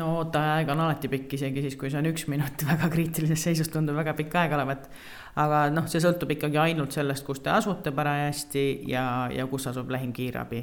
no 0.00 0.06
ooteaeg 0.16 0.68
on 0.70 0.80
alati 0.80 1.08
pikk, 1.12 1.34
isegi 1.34 1.64
siis, 1.64 1.76
kui 1.76 1.90
see 1.90 1.98
on 1.98 2.08
üks 2.08 2.24
minut 2.30 2.62
väga 2.70 2.88
kriitilises 2.88 3.42
seisus, 3.42 3.68
tundub 3.68 3.98
väga 4.00 4.14
pikk 4.16 4.38
aeg 4.38 4.54
olevat. 4.56 4.88
aga 5.36 5.66
noh, 5.74 5.84
see 5.92 6.00
sõltub 6.00 6.32
ikkagi 6.32 6.56
ainult 6.62 6.96
sellest, 6.96 7.26
kus 7.26 7.44
te 7.44 7.52
asute 7.52 7.92
parajasti 7.92 8.64
ja, 8.88 9.28
ja 9.34 9.44
kus 9.50 9.68
asub 9.68 9.92
lähim 9.92 10.14
kiirabi 10.16 10.62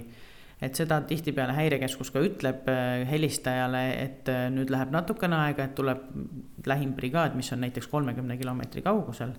et 0.62 0.76
seda 0.78 1.00
tihtipeale 1.06 1.54
häirekeskus 1.54 2.10
ka 2.14 2.22
ütleb 2.26 2.66
äh, 2.72 3.04
helistajale, 3.10 3.84
et 4.02 4.32
äh, 4.32 4.48
nüüd 4.54 4.72
läheb 4.74 4.94
natukene 4.94 5.38
aega, 5.44 5.68
et 5.68 5.76
tuleb 5.78 6.02
lähim 6.68 6.96
brigaad, 6.98 7.38
mis 7.38 7.52
on 7.54 7.62
näiteks 7.66 7.90
kolmekümne 7.92 8.38
kilomeetri 8.38 8.82
kaugusel. 8.86 9.36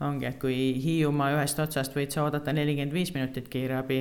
ongi, 0.00 0.26
et 0.26 0.38
kui 0.40 0.56
Hiiumaa 0.80 1.34
ühest 1.36 1.58
otsast 1.60 1.94
võid 1.96 2.10
sa 2.10 2.24
oodata 2.24 2.52
nelikümmend 2.56 2.92
viis 2.92 3.14
minutit 3.14 3.48
kiirabi 3.52 4.00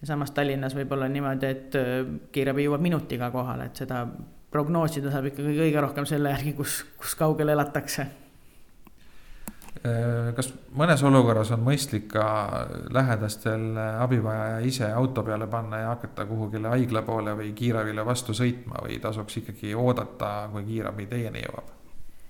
ja 0.00 0.06
samas 0.10 0.34
Tallinnas 0.34 0.74
võib 0.74 0.92
olla 0.92 1.08
niimoodi, 1.08 1.46
et 1.46 1.80
äh, 1.80 1.96
kiirabi 2.32 2.66
jõuab 2.66 2.84
minutiga 2.84 3.30
kohale, 3.30 3.70
et 3.70 3.84
seda 3.84 4.04
prognoosida 4.52 5.10
saab 5.10 5.30
ikkagi 5.32 5.56
kõige 5.56 5.80
rohkem 5.80 6.06
selle 6.06 6.34
järgi, 6.34 6.52
kus, 6.58 6.82
kus 7.00 7.16
kaugel 7.16 7.54
elatakse 7.56 8.06
kas 10.36 10.50
mõnes 10.74 11.02
olukorras 11.06 11.50
on 11.54 11.62
mõistlik 11.66 12.08
ka 12.14 12.26
lähedastel 12.94 13.76
abivajaja 14.00 14.58
ise 14.66 14.90
auto 14.92 15.24
peale 15.26 15.46
panna 15.52 15.82
ja 15.82 15.94
hakata 15.94 16.26
kuhugile 16.26 16.72
haigla 16.72 17.02
poole 17.06 17.36
või 17.38 17.52
kiirabile 17.56 18.06
vastu 18.06 18.34
sõitma 18.34 18.82
või 18.86 19.00
tasuks 19.02 19.42
ikkagi 19.42 19.74
oodata, 19.74 20.48
kui 20.52 20.64
kiirabi 20.70 21.06
teieni 21.10 21.44
jõuab? 21.44 21.76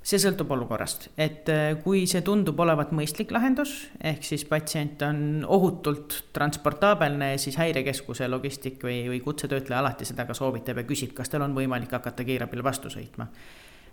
see 0.06 0.20
sõltub 0.22 0.52
olukorrast, 0.54 1.08
et 1.18 1.48
äh, 1.50 1.72
kui 1.82 2.04
see 2.06 2.22
tundub 2.26 2.60
olevat 2.62 2.92
mõistlik 2.94 3.32
lahendus, 3.34 3.72
ehk 3.98 4.22
siis 4.26 4.44
patsient 4.46 5.02
on 5.02 5.18
ohutult 5.42 6.20
transportaabelne, 6.36 7.32
siis 7.42 7.58
häirekeskuse 7.58 8.28
logistik 8.30 8.78
või, 8.86 9.00
või 9.10 9.18
kutsetöötleja 9.24 9.82
alati 9.82 10.06
seda 10.06 10.28
ka 10.28 10.36
soovitab 10.38 10.78
ja 10.78 10.86
küsib, 10.86 11.10
kas 11.16 11.32
tal 11.32 11.42
on 11.48 11.56
võimalik 11.58 11.90
hakata 11.98 12.26
kiirabile 12.28 12.62
vastu 12.66 12.92
sõitma 12.92 13.26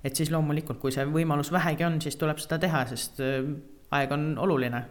et 0.04 0.16
siis 0.16 0.32
loomulikult, 0.32 0.80
kui 0.82 0.92
see 0.92 1.06
võimalus 1.08 1.52
vähegi 1.52 1.86
on, 1.88 2.02
siis 2.04 2.18
tuleb 2.20 2.42
seda 2.44 2.60
teha, 2.66 2.84
sest 2.92 3.22
äh, 3.24 3.40
aeg 3.96 4.12
on 4.16 4.34
oluline. 4.44 4.84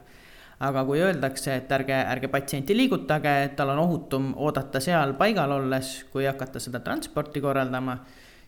aga 0.62 0.84
kui 0.86 1.00
öeldakse, 1.02 1.56
et 1.58 1.72
ärge, 1.74 1.96
ärge 2.06 2.28
patsienti 2.30 2.76
liigutage, 2.76 3.32
tal 3.56 3.72
on 3.74 3.80
ohutum 3.82 4.28
oodata 4.36 4.80
seal 4.80 5.16
paigal 5.18 5.50
olles, 5.56 6.04
kui 6.12 6.26
hakata 6.28 6.62
seda 6.62 6.80
transporti 6.80 7.40
korraldama, 7.42 7.96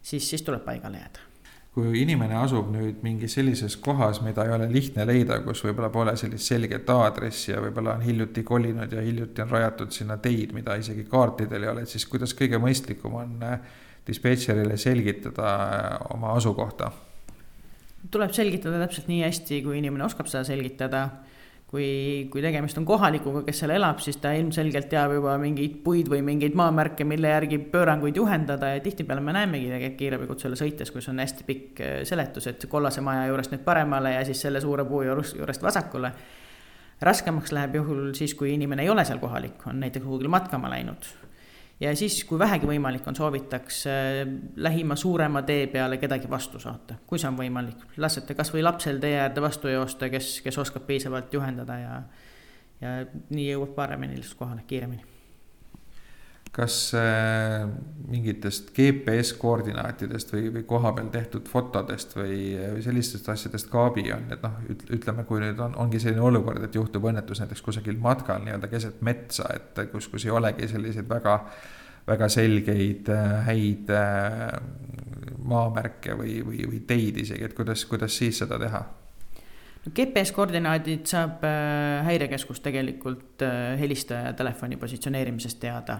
siis, 0.03 0.29
siis 0.31 0.43
tuleb 0.47 0.63
paigale 0.65 1.01
jääda 1.03 1.31
kui 1.75 1.91
inimene 1.99 2.37
asub 2.39 2.69
nüüd 2.71 3.01
mingis 3.03 3.33
sellises 3.35 3.75
kohas, 3.83 4.21
mida 4.23 4.45
ei 4.47 4.53
ole 4.55 4.69
lihtne 4.71 5.03
leida, 5.09 5.41
kus 5.43 5.65
võib-olla 5.65 5.89
pole 5.91 6.13
sellist 6.17 6.47
selget 6.47 6.91
aadressi 6.95 7.51
ja 7.51 7.63
võib-olla 7.65 7.97
on 7.99 8.05
hiljuti 8.07 8.45
kolinud 8.47 8.93
ja 8.95 9.03
hiljuti 9.03 9.43
on 9.43 9.51
rajatud 9.51 9.91
sinna 9.91 10.17
teid, 10.23 10.53
mida 10.55 10.77
isegi 10.79 11.03
kaartidel 11.11 11.67
ei 11.67 11.73
ole, 11.73 11.83
et 11.83 11.91
siis 11.91 12.07
kuidas 12.07 12.37
kõige 12.39 12.61
mõistlikum 12.63 13.19
on 13.19 13.43
äh, 13.43 13.59
dispetšerile 14.07 14.77
selgitada 14.77 15.51
äh, 15.55 16.15
oma 16.15 16.35
asukohta? 16.39 16.93
tuleb 18.13 18.35
selgitada 18.37 18.83
täpselt 18.83 19.07
nii 19.09 19.23
hästi, 19.25 19.63
kui 19.65 19.79
inimene 19.81 20.05
oskab 20.05 20.29
seda 20.29 20.45
selgitada. 20.45 21.09
kui, 21.75 22.29
kui 22.31 22.43
tegemist 22.45 22.77
on 22.79 22.85
kohalikuga, 22.87 23.41
kes 23.49 23.65
seal 23.65 23.73
elab, 23.75 23.99
siis 24.05 24.21
ta 24.23 24.31
ilmselgelt 24.37 24.87
teab 24.93 25.17
juba 25.17 25.33
mingeid 25.43 25.81
puid 25.83 26.07
või 26.13 26.21
mingeid 26.23 26.55
maamärke, 26.55 27.03
mille 27.09 27.33
järgi 27.33 27.59
pööranguid 27.73 28.21
juhendada 28.21 28.69
ja 28.77 28.83
tihtipeale 28.85 29.25
me 29.25 29.35
näemegi 29.35 29.73
tegelikult 29.73 29.99
kiirabikutsele 29.99 30.61
sõites, 30.61 30.93
kus 30.95 31.09
on 31.11 31.19
hästi 31.25 31.49
pikk 31.49 31.83
äh, 31.83 31.97
seletus, 32.07 32.47
et 32.53 32.69
kollase 32.71 33.03
maja 33.03 33.27
juurest 33.33 33.57
nüüd 33.57 33.65
paremale 33.67 34.15
ja 34.15 34.23
siis 34.29 34.45
selle 34.47 34.63
suure 34.63 34.87
puu 34.87 35.03
juurest 35.09 35.65
vasakule 35.65 36.13
raskemaks 37.05 37.53
läheb 37.53 37.81
juhul 37.81 38.13
siis, 38.15 38.37
kui 38.39 38.53
inimene 38.55 38.85
ei 38.85 38.93
ole 38.93 39.05
seal 39.05 39.19
kohalik, 39.19 39.65
on 39.67 39.81
näiteks 39.83 40.05
kuhugile 40.05 40.31
matkama 40.31 40.71
läinud 40.71 41.09
ja 41.81 41.95
siis, 41.97 42.21
kui 42.29 42.39
vähegi 42.39 42.69
võimalik 42.69 43.07
on, 43.09 43.17
soovitaks 43.17 43.81
äh, 43.91 44.21
lähima 44.57 44.97
suurema 44.97 45.43
tee 45.43 45.67
peale 45.73 45.99
kedagi 46.03 46.31
vastu 46.31 46.61
saata, 46.63 46.99
kui 47.07 47.19
see 47.19 47.31
on 47.31 47.41
võimalik. 47.41 47.89
lasete 47.97 48.35
kasvõi 48.35 48.63
lapsel 48.63 49.01
tee 49.03 49.17
äärde 49.21 49.43
vastu 49.43 49.73
joosta, 49.73 50.11
kes, 50.13 50.39
kes 50.45 50.59
oskab 50.59 50.87
piisavalt 50.87 51.35
juhendada 51.35 51.79
ja, 51.81 51.99
ja 52.81 52.95
nii 53.31 53.51
jõuab 53.51 53.75
paremini 53.75 54.21
lihtsalt 54.21 54.39
kohale, 54.39 54.65
kiiremini 54.67 55.15
kas 56.55 56.95
äh, 56.95 57.65
mingitest 58.07 58.69
GPS 58.77 59.33
koordinaatidest 59.41 60.31
või, 60.37 60.53
või 60.55 60.63
kohapeal 60.69 61.09
tehtud 61.11 61.49
fotodest 61.51 62.15
või, 62.15 62.55
või 62.77 62.85
sellistest 62.85 63.29
asjadest 63.33 63.71
ka 63.73 63.89
abi 63.89 64.05
on, 64.15 64.29
et 64.31 64.45
noh, 64.45 64.61
ütleme, 64.95 65.25
kui 65.27 65.43
nüüd 65.43 65.59
on, 65.65 65.75
ongi 65.83 65.99
selline 66.03 66.23
olukord, 66.23 66.63
et 66.63 66.79
juhtub 66.79 67.09
õnnetus 67.11 67.43
näiteks 67.43 67.65
kusagil 67.65 67.99
matkal 68.03 68.45
nii-öelda 68.47 68.71
keset 68.71 69.03
metsa, 69.03 69.49
et 69.57 69.83
kus, 69.91 70.07
kus 70.13 70.29
ei 70.29 70.35
olegi 70.37 70.71
selliseid 70.71 71.11
väga, 71.11 71.41
väga 72.07 72.31
selgeid 72.31 73.11
äh, 73.11 73.37
häid 73.51 73.91
äh, 73.91 74.55
maamärke 75.43 76.15
või, 76.21 76.39
või, 76.47 76.63
või 76.71 76.85
teid 76.87 77.19
isegi, 77.25 77.49
et 77.49 77.59
kuidas, 77.59 77.83
kuidas 77.91 78.15
siis 78.23 78.39
seda 78.45 78.63
teha? 78.63 78.87
no 79.85 79.91
GPS 79.91 80.31
koordinaadid 80.33 81.03
saab 81.11 81.43
häirekeskus 82.07 82.63
tegelikult 82.63 83.43
helistaja 83.81 84.31
telefoni 84.39 84.79
positsioneerimisest 84.81 85.59
teada 85.61 85.99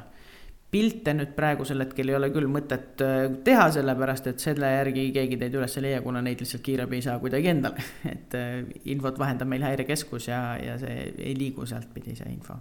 pilte 0.75 1.15
nüüd 1.15 1.35
praegusel 1.37 1.85
hetkel 1.85 2.11
ei 2.11 2.17
ole 2.19 2.31
küll 2.35 2.51
mõtet 2.51 3.03
äh, 3.05 3.29
teha, 3.47 3.69
sellepärast 3.77 4.27
et 4.33 4.43
selle 4.43 4.73
järgi 4.73 5.07
keegi 5.15 5.39
teid 5.39 5.55
üles 5.55 5.79
ei 5.79 5.87
leia, 5.87 6.03
kuna 6.03 6.23
neid 6.25 6.43
lihtsalt 6.43 6.65
kiirabi 6.67 6.99
ei 6.99 7.07
saa 7.07 7.21
kuidagi 7.23 7.53
endale. 7.53 7.85
et 8.15 8.39
äh, 8.39 8.63
infot 8.91 9.19
vahendab 9.21 9.51
meil 9.51 9.63
häirekeskus 9.67 10.31
ja, 10.33 10.45
ja 10.59 10.79
see 10.81 11.11
ei 11.15 11.35
liigu 11.39 11.67
sealtpidi, 11.71 12.17
see 12.19 12.33
info. 12.33 12.57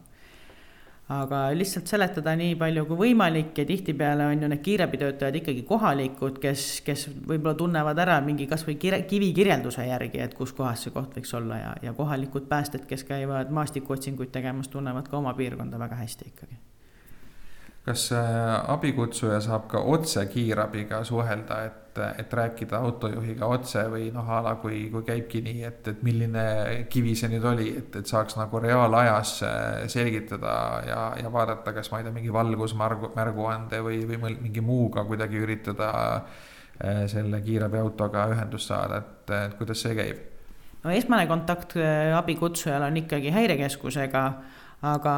aga 1.13 1.39
lihtsalt 1.57 1.89
seletada 1.89 2.35
nii 2.39 2.53
palju 2.57 2.85
kui 2.87 2.99
võimalik 3.01 3.57
ja 3.59 3.65
tihtipeale 3.67 4.27
on 4.29 4.45
ju 4.45 4.49
need 4.51 4.61
kiirabitöötajad 4.65 5.39
ikkagi 5.41 5.63
kohalikud, 5.67 6.37
kes, 6.41 6.67
kes 6.85 7.07
võib-olla 7.15 7.57
tunnevad 7.59 8.01
ära 8.05 8.19
mingi 8.25 8.47
kasvõi 8.49 8.77
kivikirjelduse 8.79 9.87
järgi, 9.89 10.21
et 10.23 10.37
kus 10.37 10.53
kohas 10.57 10.85
see 10.85 10.93
koht 10.95 11.17
võiks 11.17 11.33
olla 11.37 11.59
ja, 11.59 11.73
ja 11.89 11.95
kohalikud 11.97 12.45
päästjad, 12.49 12.85
kes 12.89 13.07
käivad 13.09 13.51
maastikuotsinguid 13.57 14.31
tegemas, 14.37 14.71
tunnevad 14.71 15.09
ka 15.09 15.19
oma 15.19 15.35
piirkonda 15.37 15.81
väga 15.81 15.99
hästi 16.05 16.31
ikkagi 16.31 16.61
kas 17.83 18.09
abikutsuja 18.15 19.41
saab 19.43 19.67
ka 19.71 19.81
otse 19.91 20.23
kiirabiga 20.31 21.01
suhelda, 21.03 21.57
et, 21.67 21.99
et 22.17 22.31
rääkida 22.33 22.79
autojuhiga 22.79 23.49
otse 23.51 23.83
või 23.91 24.07
noh, 24.15 24.29
a 24.31 24.39
la 24.45 24.53
kui, 24.61 24.85
kui 24.91 25.03
käibki 25.07 25.41
nii, 25.43 25.65
et, 25.67 25.89
et 25.91 26.05
milline 26.07 26.45
kivi 26.91 27.11
see 27.19 27.33
nüüd 27.33 27.43
oli, 27.51 27.67
et, 27.81 27.97
et 27.99 28.07
saaks 28.07 28.37
nagu 28.39 28.61
reaalajas 28.63 29.35
selgitada 29.91 30.55
ja, 30.87 31.01
ja 31.19 31.33
vaadata, 31.33 31.75
kas 31.75 31.91
ma 31.91 31.99
ei 31.99 32.07
tea, 32.07 32.15
mingi 32.15 32.31
valgusmärgu, 32.33 33.11
märguande 33.19 33.83
või, 33.83 33.99
või 34.07 34.21
mingi 34.31 34.63
muuga 34.63 35.03
kuidagi 35.09 35.43
üritada 35.43 35.91
eh, 36.79 37.03
selle 37.11 37.43
kiirabiautoga 37.43 38.29
ühendust 38.31 38.71
saada, 38.71 39.03
et, 39.03 39.37
et 39.41 39.59
kuidas 39.59 39.83
see 39.83 39.99
käib? 39.99 40.29
no 40.83 40.91
esmane 40.91 41.27
kontakt 41.27 41.75
abikutsujal 42.15 42.87
on 42.87 43.03
ikkagi 43.03 43.31
häirekeskusega 43.31 44.27
aga 44.83 45.13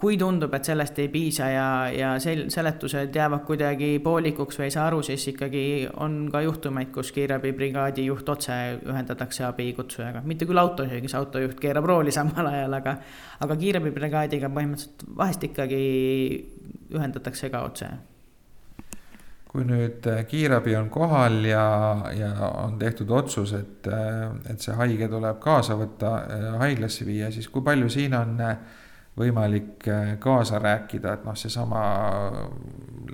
kui 0.00 0.16
tundub, 0.16 0.52
et 0.56 0.64
sellest 0.64 0.96
ei 1.02 1.10
piisa 1.12 1.48
ja, 1.52 1.66
ja 1.92 2.12
sel-, 2.22 2.46
seletused 2.52 3.12
jäävad 3.12 3.42
kuidagi 3.44 3.98
poolikuks 4.04 4.56
või 4.60 4.70
ei 4.70 4.72
saa 4.72 4.86
aru, 4.88 5.02
siis 5.04 5.26
ikkagi 5.34 5.64
on 6.00 6.22
ka 6.32 6.40
juhtumeid, 6.46 6.88
kus 6.94 7.10
kiirabibrigaadi 7.12 8.06
juht 8.06 8.28
otse 8.32 8.56
ühendatakse 8.80 9.44
abikutsujaga. 9.44 10.22
mitte 10.24 10.48
küll 10.48 10.62
autojuhiga, 10.62 11.10
see 11.10 11.20
autojuht 11.20 11.60
keerab 11.60 11.84
rooli 11.90 12.14
samal 12.16 12.48
ajal, 12.48 12.78
aga, 12.80 12.96
aga 13.44 13.56
kiirabibrigaadiga 13.60 14.48
põhimõtteliselt 14.54 15.04
vahest 15.18 15.44
ikkagi 15.50 15.84
ühendatakse 16.94 17.52
ka 17.52 17.60
otse 17.68 17.90
kui 19.54 19.62
nüüd 19.68 20.06
kiirabi 20.26 20.72
on 20.74 20.88
kohal 20.90 21.36
ja, 21.46 21.66
ja 22.16 22.30
on 22.64 22.78
tehtud 22.80 23.12
otsus, 23.14 23.52
et, 23.54 23.86
et 24.50 24.64
see 24.64 24.74
haige 24.80 25.06
tuleb 25.12 25.38
kaasa 25.44 25.76
võtta, 25.78 26.14
haiglasse 26.58 27.06
viia, 27.06 27.28
siis 27.30 27.46
kui 27.52 27.62
palju 27.62 27.92
siin 27.92 28.16
on 28.18 28.40
äh, 28.42 28.56
võimalik 29.18 29.88
äh, 29.88 30.16
kaasa 30.18 30.58
rääkida, 30.58 31.12
et 31.14 31.26
noh, 31.26 31.36
seesama 31.38 31.82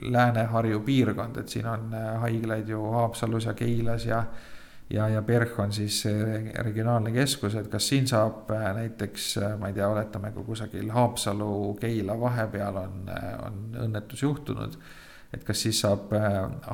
Lääne-Harju 0.02 0.80
piirkond, 0.84 1.36
et 1.42 1.52
siin 1.52 1.68
on 1.68 1.92
äh, 1.94 2.14
haiglaid 2.24 2.68
ju 2.68 2.80
Haapsalus 2.94 3.50
ja 3.50 3.54
Keilas 3.54 4.06
ja 4.06 4.24
ja, 4.90 5.08
ja 5.08 5.22
PERH 5.22 5.60
on 5.62 5.72
siis 5.72 6.02
regionaalne 6.58 7.12
keskus, 7.14 7.54
et 7.54 7.68
kas 7.70 7.88
siin 7.88 8.08
saab 8.10 8.50
äh, 8.50 8.64
näiteks, 8.80 9.36
ma 9.60 9.68
ei 9.68 9.76
tea, 9.76 9.88
oletame, 9.88 10.32
kui 10.32 10.44
kusagil 10.48 10.90
Haapsalu-Keila 10.90 12.16
vahepeal 12.20 12.80
on, 12.80 12.98
on 13.46 13.62
õnnetus 13.84 14.24
juhtunud, 14.24 14.74
et 15.34 15.44
kas 15.46 15.62
siis 15.62 15.78
saab 15.84 16.10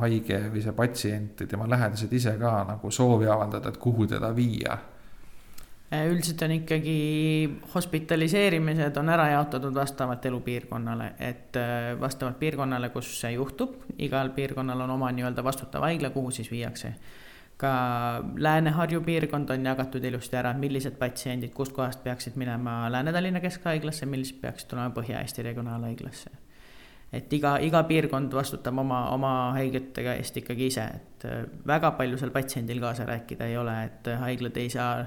haige 0.00 0.38
või 0.52 0.62
see 0.64 0.72
patsient, 0.72 1.44
tema 1.50 1.68
lähedased 1.68 2.12
ise 2.12 2.38
ka 2.40 2.60
nagu 2.70 2.90
soovi 2.90 3.28
avaldada, 3.28 3.74
et 3.74 3.82
kuhu 3.82 4.06
teda 4.08 4.30
viia? 4.36 4.78
Äh, 4.78 4.95
üldiselt 5.92 6.42
on 6.42 6.50
ikkagi 6.50 6.94
hospitaliseerimised 7.74 8.96
on 8.96 9.08
ära 9.08 9.28
jaotatud 9.30 9.74
vastavalt 9.74 10.24
elupiirkonnale, 10.26 11.12
et 11.18 11.56
äh, 11.56 11.92
vastavalt 12.00 12.40
piirkonnale, 12.40 12.90
kus 12.90 13.12
see 13.20 13.36
juhtub, 13.36 13.76
igal 13.98 14.32
piirkonnal 14.34 14.82
on 14.82 14.96
oma 14.96 15.12
nii-öelda 15.14 15.44
vastutav 15.46 15.86
haigla, 15.86 16.10
kuhu 16.10 16.30
siis 16.30 16.50
viiakse. 16.50 16.94
ka 17.56 17.70
Lääne-Harju 18.36 19.00
piirkond 19.00 19.50
on 19.50 19.64
jagatud 19.64 20.04
ilusti 20.04 20.36
ära, 20.36 20.52
millised 20.52 20.98
patsiendid 20.98 21.54
kustkohast 21.54 22.02
peaksid 22.04 22.34
minema 22.36 22.90
Lääne-Tallinna 22.92 23.40
Keskhaiglasse, 23.40 24.06
millised 24.06 24.42
peaksid 24.42 24.68
tulema 24.68 24.90
Põhja-Eesti 24.90 25.42
Regionaalhaiglasse. 25.42 26.30
et 27.12 27.32
iga, 27.32 27.56
iga 27.62 27.82
piirkond 27.82 28.32
vastutab 28.34 28.78
oma, 28.78 29.08
oma 29.14 29.52
haigete 29.54 30.02
eest 30.16 30.36
ikkagi 30.36 30.66
ise, 30.66 30.82
et 30.82 31.24
äh, 31.24 31.42
väga 31.66 31.94
palju 31.94 32.18
seal 32.18 32.34
patsiendil 32.34 32.80
kaasa 32.80 33.06
rääkida 33.06 33.46
ei 33.46 33.56
ole, 33.56 33.84
et 33.84 34.16
haiglad 34.18 34.56
ei 34.56 34.70
saa 34.70 35.04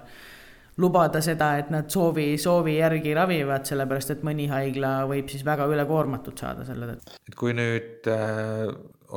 lubada 0.80 1.22
seda, 1.24 1.54
et 1.60 1.70
nad 1.74 1.90
soovi, 1.92 2.32
soovi 2.42 2.78
järgi 2.78 3.14
ravivad, 3.18 3.66
sellepärast 3.68 4.16
et 4.16 4.24
mõni 4.28 4.48
haigla 4.52 4.94
võib 5.10 5.30
siis 5.32 5.44
väga 5.48 5.68
ülekoormatud 5.72 6.40
saada 6.40 6.66
selle 6.68 6.94
tõttu. 6.94 7.20
et 7.28 7.38
kui 7.40 7.56
nüüd 7.58 8.10
äh, 8.12 8.66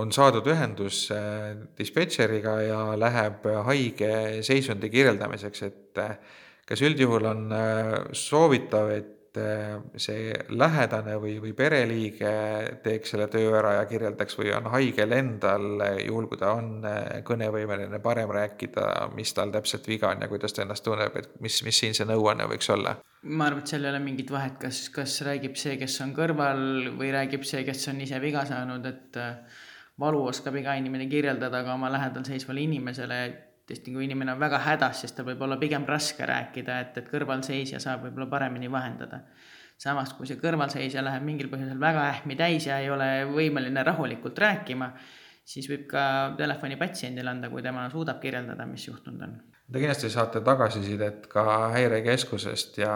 on 0.02 0.12
saadud 0.14 0.46
ühendus 0.52 1.04
äh, 1.14 1.52
dispetšeriga 1.78 2.56
ja 2.66 2.82
läheb 2.98 3.46
haige 3.68 4.12
seisundi 4.46 4.90
kirjeldamiseks, 4.92 5.66
et 5.68 6.02
äh, 6.02 6.16
kas 6.66 6.82
üldjuhul 6.82 7.26
on 7.26 7.48
soovitav, 8.16 8.90
et 8.94 9.18
see 9.36 10.32
lähedane 10.52 11.14
või, 11.20 11.36
või 11.40 11.52
pereliige 11.56 12.32
teeks 12.84 13.14
selle 13.14 13.28
töö 13.32 13.54
ära 13.58 13.74
ja 13.78 13.86
kirjeldaks 13.88 14.36
või 14.38 14.50
on 14.56 14.68
haigel 14.74 15.14
endal, 15.16 15.84
juhul 16.04 16.28
kui 16.30 16.40
ta 16.40 16.52
on 16.58 16.84
eh, 16.88 17.22
kõnevõimeline, 17.26 18.00
parem 18.04 18.32
rääkida, 18.34 18.88
mis 19.16 19.32
tal 19.36 19.54
täpselt 19.54 19.88
viga 19.88 20.10
on 20.12 20.24
ja 20.24 20.28
kuidas 20.28 20.52
ta 20.52 20.66
ennast 20.66 20.84
tunneb, 20.84 21.16
et 21.16 21.32
mis, 21.40 21.62
mis 21.64 21.80
siin 21.84 21.96
see 21.96 22.08
nõuanne 22.08 22.48
võiks 22.50 22.70
olla? 22.74 22.96
ma 23.22 23.46
arvan, 23.46 23.62
et 23.62 23.70
seal 23.70 23.84
ei 23.86 23.92
ole 23.92 24.00
mingit 24.02 24.30
vahet, 24.34 24.58
kas, 24.60 24.88
kas 24.92 25.20
räägib 25.22 25.54
see, 25.60 25.76
kes 25.80 26.00
on 26.02 26.10
kõrval 26.16 26.64
või 26.98 27.12
räägib 27.14 27.46
see, 27.46 27.62
kes 27.64 27.86
on 27.92 28.02
ise 28.02 28.18
viga 28.20 28.42
saanud, 28.48 28.88
et 28.90 29.20
eh, 29.22 29.62
valu 30.02 30.26
oskab 30.28 30.56
iga 30.60 30.74
inimene 30.80 31.08
kirjeldada 31.08 31.62
ka 31.64 31.76
oma 31.78 31.90
lähedal 31.92 32.26
seisvale 32.26 32.64
inimesele 32.64 33.22
tõesti, 33.72 33.94
kui 33.94 34.06
inimene 34.06 34.34
on 34.34 34.40
väga 34.40 34.60
hädas, 34.66 35.02
siis 35.02 35.16
tal 35.16 35.26
võib 35.30 35.42
olla 35.46 35.56
pigem 35.60 35.86
raske 35.88 36.26
rääkida, 36.28 36.78
et, 36.84 36.98
et 37.00 37.08
kõrvalseisja 37.10 37.80
saab 37.82 38.06
võib-olla 38.06 38.28
paremini 38.30 38.70
vahendada. 38.70 39.24
samas, 39.82 40.12
kui 40.14 40.28
see 40.28 40.38
kõrvalseisja 40.38 41.02
läheb 41.02 41.24
mingil 41.26 41.48
põhjusel 41.50 41.80
väga 41.80 42.04
ähmi 42.12 42.36
täis 42.38 42.68
ja 42.68 42.76
ei 42.78 42.90
ole 42.90 43.24
võimeline 43.26 43.82
rahulikult 43.82 44.38
rääkima, 44.38 44.92
siis 45.44 45.66
võib 45.70 45.88
ka 45.90 46.04
telefoni 46.38 46.76
patsiendile 46.78 47.30
anda, 47.30 47.50
kui 47.50 47.62
tema 47.62 47.88
suudab 47.90 48.20
kirjeldada, 48.22 48.66
mis 48.66 48.86
juhtunud 48.86 49.26
on 49.26 49.40
Te 49.72 49.80
kindlasti 49.80 50.10
saate 50.12 50.40
tagasisidet 50.44 51.26
ka 51.32 51.42
häirekeskusest 51.72 52.76
ja, 52.82 52.92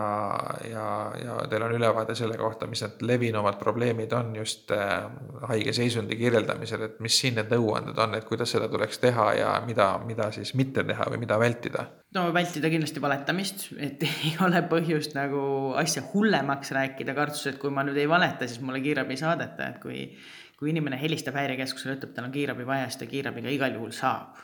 ja, 0.68 0.87
ja 1.16 1.37
teil 1.49 1.62
on 1.64 1.73
ülevaade 1.73 2.14
selle 2.18 2.37
kohta, 2.37 2.66
mis 2.68 2.83
need 2.85 3.04
levinumad 3.09 3.56
probleemid 3.61 4.12
on 4.12 4.35
just 4.37 4.75
äh, 4.76 5.06
haige 5.49 5.73
seisundi 5.73 6.18
kirjeldamisel, 6.21 6.85
et 6.85 6.99
mis 7.00 7.16
siin 7.16 7.38
need 7.38 7.49
nõuanded 7.54 7.97
on, 8.04 8.16
et 8.18 8.26
kuidas 8.28 8.52
seda 8.52 8.68
tuleks 8.68 9.00
teha 9.00 9.28
ja 9.38 9.54
mida, 9.64 9.87
mida 10.04 10.28
siis 10.37 10.52
mitte 10.59 10.85
teha 10.85 11.06
või 11.14 11.23
mida 11.25 11.38
vältida? 11.40 11.87
no 12.16 12.26
vältida 12.35 12.68
kindlasti 12.73 13.00
valetamist, 13.00 13.68
et 13.80 14.04
ei 14.26 14.35
ole 14.45 14.61
põhjust 14.68 15.16
nagu 15.16 15.47
asja 15.80 16.04
hullemaks 16.12 16.75
rääkida, 16.76 17.14
kartus, 17.16 17.47
et 17.49 17.61
kui 17.62 17.73
ma 17.73 17.87
nüüd 17.88 17.97
ei 18.02 18.11
valeta, 18.11 18.45
siis 18.45 18.61
mulle 18.61 18.83
kiirabi 18.85 19.16
ei 19.16 19.23
saadeta, 19.23 19.71
et 19.71 19.80
kui 19.80 20.11
kui 20.56 20.71
inimene 20.73 20.97
helistab 20.97 21.37
häirekeskusele, 21.37 21.99
ütleb, 21.99 22.14
tal 22.16 22.28
on 22.28 22.33
kiirabi 22.33 22.64
vaja, 22.68 22.87
siis 22.88 23.02
ta 23.02 23.09
kiirabiga 23.09 23.50
igal 23.52 23.75
juhul 23.76 23.92
saab 23.92 24.38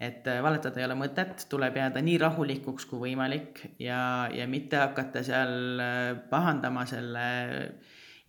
et 0.00 0.26
äh, 0.26 0.42
valetada 0.42 0.80
ei 0.80 0.86
ole 0.88 0.96
mõtet, 0.98 1.46
tuleb 1.50 1.76
jääda 1.78 2.02
nii 2.04 2.16
rahulikuks 2.22 2.88
kui 2.90 3.02
võimalik 3.08 3.62
ja, 3.78 4.28
ja 4.34 4.46
mitte 4.50 4.80
hakata 4.82 5.22
seal 5.26 5.82
äh, 5.82 6.08
pahandama 6.30 6.86
selle 6.90 7.28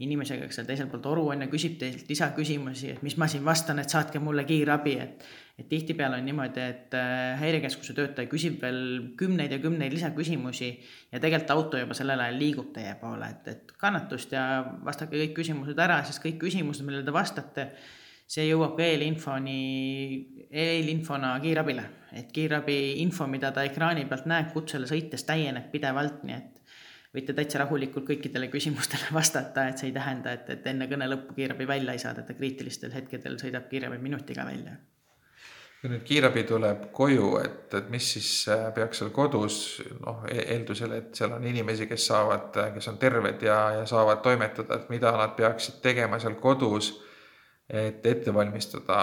inimesega, 0.03 0.50
kes 0.50 0.60
seal 0.60 0.67
teisel 0.67 0.89
pool 0.91 1.01
toru 1.03 1.29
on 1.31 1.45
ja 1.45 1.48
küsib 1.48 1.77
teilt 1.79 2.10
lisaküsimusi, 2.12 2.91
et 2.95 3.03
mis 3.05 3.15
ma 3.17 3.29
siin 3.31 3.45
vastan, 3.48 3.79
et 3.79 3.91
saatke 3.91 4.19
mulle 4.19 4.43
kiirabi, 4.48 5.00
et 5.00 5.27
et 5.55 5.69
tihtipeale 5.72 6.17
on 6.19 6.25
niimoodi, 6.27 6.60
et 6.60 6.95
äh, 7.00 7.38
häirekeskuse 7.39 7.93
töötaja 7.95 8.27
küsib 8.27 8.57
veel 8.60 8.79
kümneid 9.15 9.53
ja 9.55 9.60
kümneid 9.63 9.93
lisaküsimusi 9.95 10.67
ja 11.13 11.22
tegelikult 11.24 11.53
auto 11.53 11.79
juba 11.79 11.95
sellel 11.95 12.19
ajal 12.19 12.39
liigub 12.41 12.74
teie 12.75 12.91
poole, 13.00 13.29
et, 13.31 13.48
et 13.53 13.72
kannatust 13.79 14.36
ja 14.36 14.65
vastake 14.84 15.15
kõik 15.22 15.38
küsimused 15.38 15.79
ära, 15.79 16.01
sest 16.03 16.19
kõik 16.25 16.41
küsimused, 16.43 16.84
millele 16.84 17.07
te 17.07 17.15
vastate, 17.15 17.69
see 18.25 18.48
jõuab 18.50 18.79
eelinfoni, 18.82 19.60
eelinfona 20.50 21.36
kiirabile, 21.44 21.86
et 22.17 22.32
kiirabi 22.34 22.77
info, 23.03 23.27
mida 23.29 23.51
ta 23.53 23.65
ekraani 23.67 24.08
pealt 24.10 24.25
näeb 24.29 24.51
kutsele 24.53 24.89
sõites, 24.89 25.25
täieneb 25.27 25.70
pidevalt, 25.74 26.24
nii 26.25 26.38
et 26.38 26.55
võite 27.15 27.36
täitsa 27.38 27.62
rahulikult 27.63 28.08
kõikidele 28.10 28.50
küsimustele 28.51 29.13
vastata, 29.20 29.70
et 29.70 29.79
see 29.79 29.91
ei 29.91 29.96
tähenda, 29.96 30.36
et, 30.36 30.50
et 30.58 30.67
enne 30.74 30.89
kõne 30.91 31.08
lõppu 31.12 31.38
kiirabi 31.38 31.70
välja 31.70 31.96
ei 31.96 32.01
saadeta, 32.01 32.36
kriitilistel 32.38 32.94
hetkedel 32.96 33.39
sõidab 33.41 33.70
kiirabi 33.72 34.01
minutiga 34.01 34.48
välja. 34.48 34.75
Kui 35.82 35.91
nüüd 35.91 36.05
kiirabi 36.08 36.41
tuleb 36.50 36.88
koju, 36.96 37.36
et, 37.44 37.74
et 37.77 37.89
mis 37.94 38.05
siis 38.15 38.29
äh, 38.50 38.72
peaks 38.74 39.03
seal 39.03 39.12
kodus, 39.13 39.84
noh, 40.01 40.24
e-, 40.32 40.48
eeldusel, 40.55 40.96
et 40.98 41.12
seal 41.20 41.36
on 41.36 41.44
inimesi, 41.46 41.86
kes 41.86 42.08
saavad, 42.10 42.58
kes 42.74 42.89
on 42.89 42.98
terved 42.98 43.44
ja, 43.46 43.60
ja 43.79 43.84
saavad 43.89 44.24
toimetada, 44.25 44.79
et 44.79 44.89
mida 44.89 45.12
nad 45.13 45.36
peaksid 45.38 45.77
tegema 45.86 46.17
seal 46.24 46.39
kodus, 46.41 46.96
et 47.69 48.05
ette 48.05 48.34
valmistada 48.34 48.98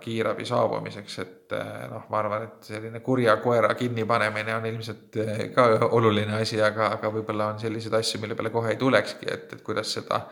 kiirabi 0.00 0.46
saabumiseks, 0.48 1.18
et 1.18 1.52
äh, 1.52 1.82
noh, 1.90 2.06
ma 2.08 2.22
arvan, 2.22 2.46
et 2.46 2.70
selline 2.70 3.02
kurja 3.04 3.36
koera 3.44 3.74
kinnipanemine 3.76 4.54
on 4.56 4.66
ilmselt 4.70 5.18
äh, 5.20 5.42
ka 5.52 5.66
oluline 5.90 6.40
asi, 6.40 6.60
aga, 6.62 6.94
aga 6.96 7.12
võib-olla 7.12 7.52
on 7.52 7.60
selliseid 7.60 7.98
asju, 8.00 8.22
mille 8.22 8.38
peale 8.38 8.54
kohe 8.54 8.72
ei 8.72 8.80
tulekski, 8.80 9.28
et, 9.28 9.52
et 9.52 9.62
kuidas 9.66 9.92
seda, 9.98 10.22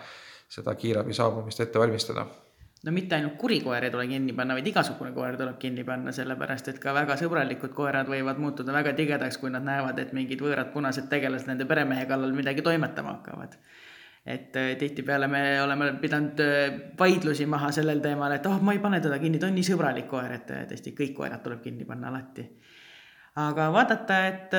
seda 0.49 0.75
kiirabi 0.75 1.17
saabumist 1.17 1.61
ette 1.61 1.79
valmistada 1.83 2.25
no 2.87 2.93
mitte 2.93 3.17
ainult 3.17 3.37
kuri 3.41 3.61
koer 3.65 3.85
ei 3.85 3.91
tule 3.91 4.07
kinni 4.09 4.33
panna, 4.37 4.55
vaid 4.57 4.69
igasugune 4.71 5.13
koer 5.17 5.37
tuleb 5.37 5.59
kinni 5.61 5.85
panna, 5.85 6.13
sellepärast 6.15 6.71
et 6.73 6.79
ka 6.83 6.95
väga 6.95 7.17
sõbralikud 7.21 7.73
koerad 7.77 8.09
võivad 8.11 8.41
muutuda 8.41 8.73
väga 8.77 8.93
tigedaks, 8.99 9.41
kui 9.43 9.51
nad 9.53 9.65
näevad, 9.67 9.99
et 10.01 10.13
mingid 10.17 10.41
võõrad 10.45 10.73
punased 10.75 11.09
tegelased 11.13 11.51
nende 11.51 11.67
peremehe 11.69 12.07
kallal 12.09 12.33
midagi 12.37 12.65
toimetama 12.67 13.17
hakkavad. 13.19 13.57
Et 14.27 14.57
äh, 14.57 14.75
tihtipeale 14.79 15.29
me 15.31 15.43
oleme 15.63 15.93
pidanud 16.03 16.41
äh, 16.43 16.79
vaidlusi 16.99 17.47
maha 17.47 17.71
sellel 17.73 18.03
teemal, 18.03 18.35
et 18.35 18.47
oh, 18.51 18.59
ma 18.59 18.75
ei 18.75 18.83
pane 18.83 18.99
teda 19.01 19.21
kinni, 19.23 19.39
ta 19.39 19.47
on 19.47 19.55
nii 19.55 19.69
sõbralik 19.69 20.09
koer, 20.11 20.33
et 20.41 20.51
äh, 20.51 20.65
tõesti 20.73 20.97
kõik 20.99 21.15
koerad 21.21 21.45
tuleb 21.45 21.63
kinni 21.63 21.87
panna 21.87 22.11
alati. 22.11 22.47
Aga 23.37 23.67
vaadata, 23.69 24.17
et 24.31 24.55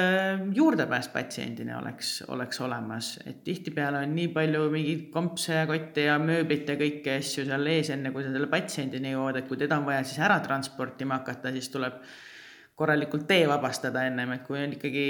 juurdepääs 0.53 1.07
patsiendini 1.09 1.73
oleks, 1.73 2.11
oleks 2.29 2.59
olemas, 2.61 3.07
et 3.25 3.39
tihtipeale 3.41 4.03
on 4.05 4.11
nii 4.13 4.27
palju 4.35 4.67
mingeid 4.69 5.07
kompse 5.15 5.55
ja 5.55 5.63
kotte 5.65 6.05
ja 6.05 6.19
mööblit 6.21 6.69
ja 6.69 6.75
kõiki 6.77 7.15
asju 7.15 7.47
seal 7.47 7.71
ees, 7.73 7.89
enne 7.95 8.11
kui 8.13 8.21
sa 8.21 8.29
selle 8.35 8.45
patsiendini 8.51 9.15
jõuad, 9.15 9.41
et 9.41 9.49
kui 9.49 9.57
teda 9.57 9.79
on 9.81 9.89
vaja 9.89 10.05
siis 10.05 10.21
ära 10.21 10.37
transportima 10.45 11.17
hakata, 11.17 11.55
siis 11.57 11.73
tuleb 11.73 11.97
korralikult 12.77 13.25
tee 13.27 13.47
vabastada 13.49 14.03
ennem, 14.05 14.35
et 14.35 14.43
kui 14.45 14.59
on 14.61 14.75
ikkagi 14.75 15.07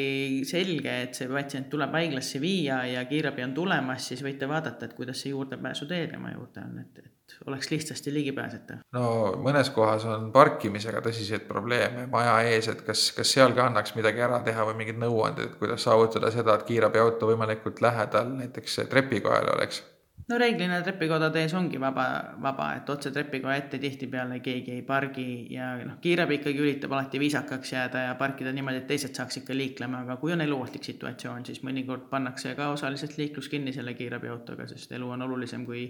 selge, 0.48 0.94
et 1.04 1.18
see 1.18 1.28
patsient 1.28 1.68
tuleb 1.72 1.92
haiglasse 1.98 2.40
viia 2.40 2.80
ja 2.88 3.04
kiirabi 3.10 3.44
on 3.44 3.54
tulemas, 3.58 4.08
siis 4.08 4.24
võite 4.24 4.48
vaadata, 4.48 4.88
et 4.88 4.96
kuidas 4.96 5.20
see 5.24 5.34
juurdepääsutee 5.34 6.06
tema 6.14 6.32
juurde 6.32 6.64
on, 6.64 6.78
et, 6.86 7.02
et 7.04 7.36
oleks 7.52 7.68
lihtsasti 7.74 8.14
ligipääsetav. 8.16 8.86
no 8.96 9.10
mõnes 9.44 9.72
kohas 9.76 10.08
on 10.08 10.32
parkimisega 10.32 11.04
tõsiseid 11.10 11.44
probleeme 11.50 12.08
maja 12.12 12.40
ees, 12.48 12.72
et 12.72 12.86
kas, 12.88 13.10
kas 13.18 13.36
seal 13.36 13.52
ka 13.58 13.68
annaks 13.68 13.98
midagi 14.00 14.24
ära 14.24 14.40
teha 14.48 14.70
või 14.72 14.80
mingid 14.86 15.04
nõuanded, 15.04 15.52
et 15.52 15.60
kuidas 15.60 15.84
saavutada 15.90 16.32
seda, 16.32 16.56
et 16.56 16.68
kiirabiauto 16.72 17.34
võimalikult 17.34 17.84
lähedal 17.84 18.32
näiteks 18.40 18.86
trepikojal 18.88 19.52
oleks 19.58 19.84
no 20.28 20.38
reeglina 20.38 20.82
trepikodade 20.84 21.42
ees 21.46 21.54
ongi 21.56 21.80
vaba, 21.80 22.08
vaba, 22.44 22.68
et 22.80 22.90
otse 22.92 23.12
trepikoja 23.16 23.56
ette 23.62 23.80
tihtipeale 23.80 24.42
keegi 24.44 24.74
ei 24.76 24.84
pargi 24.88 25.28
ja 25.56 25.70
noh, 25.80 25.98
kiirabi 26.04 26.40
ikkagi 26.42 26.64
üritab 26.64 26.96
alati 26.98 27.22
viisakaks 27.22 27.72
jääda 27.74 28.04
ja 28.10 28.16
parkida 28.20 28.52
niimoodi, 28.56 28.82
et 28.84 28.90
teised 28.92 29.16
saaks 29.16 29.40
ikka 29.42 29.56
liiklema, 29.56 30.04
aga 30.04 30.18
kui 30.20 30.36
on 30.36 30.44
eluohtlik 30.44 30.84
situatsioon, 30.88 31.48
siis 31.48 31.64
mõnikord 31.64 32.10
pannakse 32.12 32.54
ka 32.60 32.72
osaliselt 32.76 33.16
liiklus 33.20 33.48
kinni 33.54 33.74
selle 33.76 33.96
kiirabiautoga, 33.96 34.68
sest 34.68 34.92
elu 35.00 35.16
on 35.16 35.24
olulisem 35.30 35.64
kui 35.66 35.88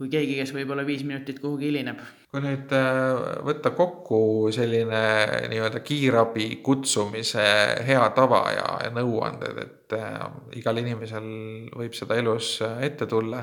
kui 0.00 0.08
keegi, 0.08 0.38
kes 0.38 0.54
võib-olla 0.56 0.80
viis 0.88 1.02
minutit 1.04 1.42
kuhugi 1.42 1.66
hilineb. 1.68 1.98
kui 2.32 2.40
nüüd 2.40 2.70
äh, 2.72 3.18
võtta 3.44 3.74
kokku 3.76 4.48
selline 4.54 5.00
nii-öelda 5.52 5.82
kiirabi 5.84 6.46
kutsumise 6.64 7.44
hea 7.84 8.06
tava 8.16 8.40
ja, 8.54 8.70
ja 8.86 8.94
nõuanded, 8.96 9.58
et 9.60 9.96
äh, 9.98 10.22
igal 10.56 10.80
inimesel 10.80 11.26
võib 11.76 11.98
seda 11.98 12.16
elus 12.16 12.54
äh, 12.64 12.78
ette 12.88 13.04
tulla, 13.10 13.42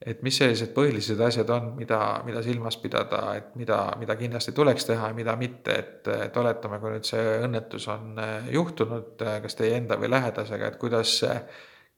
et 0.00 0.24
mis 0.24 0.40
sellised 0.40 0.72
põhilised 0.72 1.20
asjad 1.26 1.52
on, 1.52 1.68
mida, 1.76 2.00
mida 2.24 2.40
silmas 2.48 2.80
pidada, 2.80 3.20
et 3.36 3.52
mida, 3.60 3.82
mida 4.00 4.16
kindlasti 4.16 4.56
tuleks 4.56 4.88
teha 4.88 5.12
ja 5.12 5.18
mida 5.20 5.36
mitte, 5.36 5.76
et, 5.84 6.10
et 6.30 6.40
oletame, 6.40 6.80
kui 6.80 6.94
nüüd 6.96 7.12
see 7.12 7.28
õnnetus 7.44 7.90
on 7.92 8.16
juhtunud, 8.48 9.20
kas 9.44 9.60
teie 9.60 9.76
enda 9.82 10.00
või 10.00 10.14
lähedasega, 10.16 10.72
et 10.72 10.80
kuidas 10.80 11.18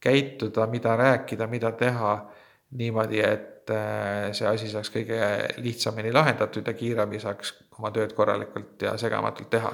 käituda, 0.02 0.66
mida 0.66 0.98
rääkida, 0.98 1.46
mida 1.46 1.70
teha 1.78 2.16
niimoodi, 2.74 3.22
et 3.22 3.51
äh, 3.70 4.32
see 4.34 4.48
asi 4.48 4.68
saaks 4.72 4.90
kõige 4.94 5.18
lihtsamini 5.62 6.12
lahendatud 6.14 6.66
ja 6.66 6.74
kiirabi 6.76 7.20
saaks 7.22 7.54
oma 7.78 7.92
tööd 7.94 8.14
korralikult 8.16 8.82
ja 8.82 8.96
segamatult 9.00 9.50
teha. 9.52 9.72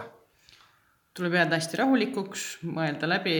tuleb 1.18 1.34
jääda 1.34 1.56
hästi 1.58 1.80
rahulikuks, 1.80 2.42
mõelda 2.62 3.08
läbi, 3.10 3.36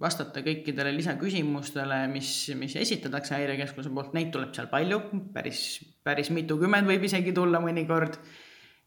vastata 0.00 0.40
kõikidele 0.40 0.94
lisaküsimustele, 0.96 2.06
mis, 2.08 2.30
mis 2.56 2.76
esitatakse 2.80 3.34
häirekeskuse 3.36 3.90
poolt, 3.92 4.14
neid 4.16 4.30
tuleb 4.32 4.54
seal 4.56 4.70
palju, 4.72 5.02
päris, 5.34 5.64
päris 6.04 6.30
mitukümmend 6.32 6.88
võib 6.88 7.04
isegi 7.04 7.34
tulla 7.36 7.60
mõnikord. 7.60 8.16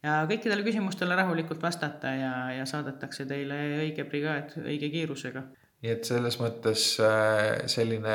ja 0.04 0.24
kõikidele 0.30 0.66
küsimustele 0.66 1.16
rahulikult 1.16 1.62
vastata 1.62 2.16
ja, 2.18 2.34
ja 2.60 2.66
saadetakse 2.66 3.26
teile 3.26 3.60
õige 3.84 4.08
brigaad 4.10 4.58
õige 4.63 4.89
kiirusega 4.89 5.46
nii 5.84 5.91
et 5.91 6.08
selles 6.08 6.38
mõttes 6.39 6.84
äh, 7.04 7.65
selline 7.67 8.13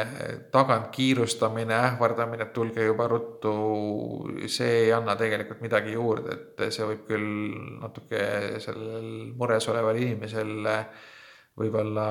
tagant 0.55 0.89
kiirustamine, 0.95 1.77
ähvardamine, 1.91 2.47
et 2.47 2.55
tulge 2.57 2.87
juba 2.87 3.09
ruttu, 3.13 3.53
see 4.49 4.87
ei 4.87 4.95
anna 4.97 5.19
tegelikult 5.21 5.61
midagi 5.61 5.93
juurde, 5.93 6.39
et 6.39 6.65
see 6.73 6.89
võib 6.89 7.05
küll 7.11 7.29
natuke 7.83 8.25
sellel 8.65 9.13
mures 9.37 9.69
oleval 9.69 10.01
inimesel 10.01 10.73
võib-olla 11.59 12.09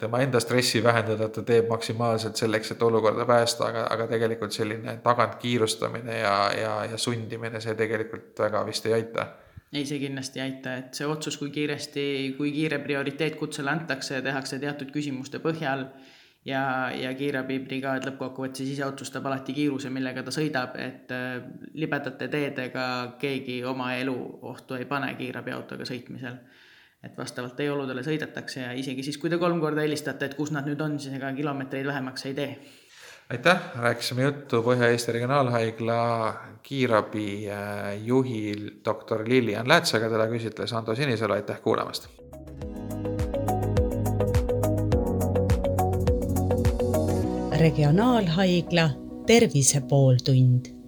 tema 0.00 0.22
enda 0.22 0.40
stressi 0.40 0.84
vähendada, 0.84 1.26
et 1.26 1.34
ta 1.36 1.42
teeb 1.44 1.68
maksimaalselt 1.68 2.38
selleks, 2.40 2.70
et 2.72 2.82
olukorda 2.82 3.26
päästa, 3.28 3.68
aga, 3.68 3.84
aga 3.92 4.06
tegelikult 4.14 4.54
selline 4.54 4.96
tagant 5.04 5.36
kiirustamine 5.42 6.22
ja, 6.22 6.34
ja, 6.56 6.72
ja 6.92 6.98
sundimine, 6.98 7.60
see 7.60 7.74
tegelikult 7.76 8.38
väga 8.46 8.62
vist 8.68 8.86
ei 8.88 8.96
aita 9.00 9.26
ei, 9.72 9.84
see 9.86 10.00
kindlasti 10.02 10.40
ei 10.40 10.46
aita, 10.48 10.76
et 10.80 10.98
see 10.98 11.06
otsus, 11.06 11.36
kui 11.38 11.50
kiiresti, 11.54 12.04
kui 12.38 12.50
kiire 12.54 12.80
prioriteet 12.82 13.36
kutsele 13.38 13.70
antakse, 13.70 14.18
tehakse 14.24 14.58
teatud 14.62 14.90
küsimuste 14.94 15.38
põhjal 15.42 15.86
ja, 16.46 16.62
ja 16.96 17.12
kiirabibrigaad 17.14 18.08
lõppkokkuvõttes 18.08 18.66
ise 18.66 18.86
otsustab 18.86 19.28
alati 19.30 19.54
kiiruse, 19.54 19.92
millega 19.94 20.24
ta 20.26 20.34
sõidab, 20.34 20.74
et 20.80 21.14
äh, 21.14 21.38
libedate 21.78 22.28
teedega 22.32 22.86
keegi 23.20 23.60
oma 23.64 23.92
elu 24.00 24.16
ohtu 24.50 24.78
ei 24.78 24.88
pane 24.90 25.14
kiirabiautoga 25.20 25.86
sõitmisel. 25.88 26.42
et 27.00 27.14
vastavalt 27.16 27.54
teie 27.56 27.70
oludele 27.72 28.02
sõidetakse 28.04 28.60
ja 28.60 28.72
isegi 28.76 29.02
siis, 29.02 29.16
kui 29.16 29.30
te 29.32 29.38
kolm 29.40 29.60
korda 29.60 29.80
helistate, 29.80 30.26
et 30.26 30.34
kus 30.36 30.50
nad 30.52 30.66
nüüd 30.68 30.82
on, 30.84 30.98
siis 31.00 31.14
ega 31.16 31.30
kilomeetreid 31.32 31.86
vähemaks 31.88 32.26
ei 32.28 32.34
tee 32.36 32.50
aitäh, 33.30 33.60
rääkisime 33.76 34.22
juttu 34.22 34.62
Põhja-Eesti 34.62 35.12
Regionaalhaigla 35.12 36.34
kiirabi 36.62 37.50
äh, 37.50 38.84
doktor 38.84 39.28
Lilian 39.28 39.68
Läätsaga, 39.68 40.08
teda 40.10 40.26
küsitles 40.26 40.72
Ando 40.72 40.94
Sinisalu, 40.94 41.32
aitäh 41.32 41.60
kuulamast. 41.62 42.08
regionaalhaigla 47.60 48.90
Tervise 49.26 49.80
pooltund 49.80 50.79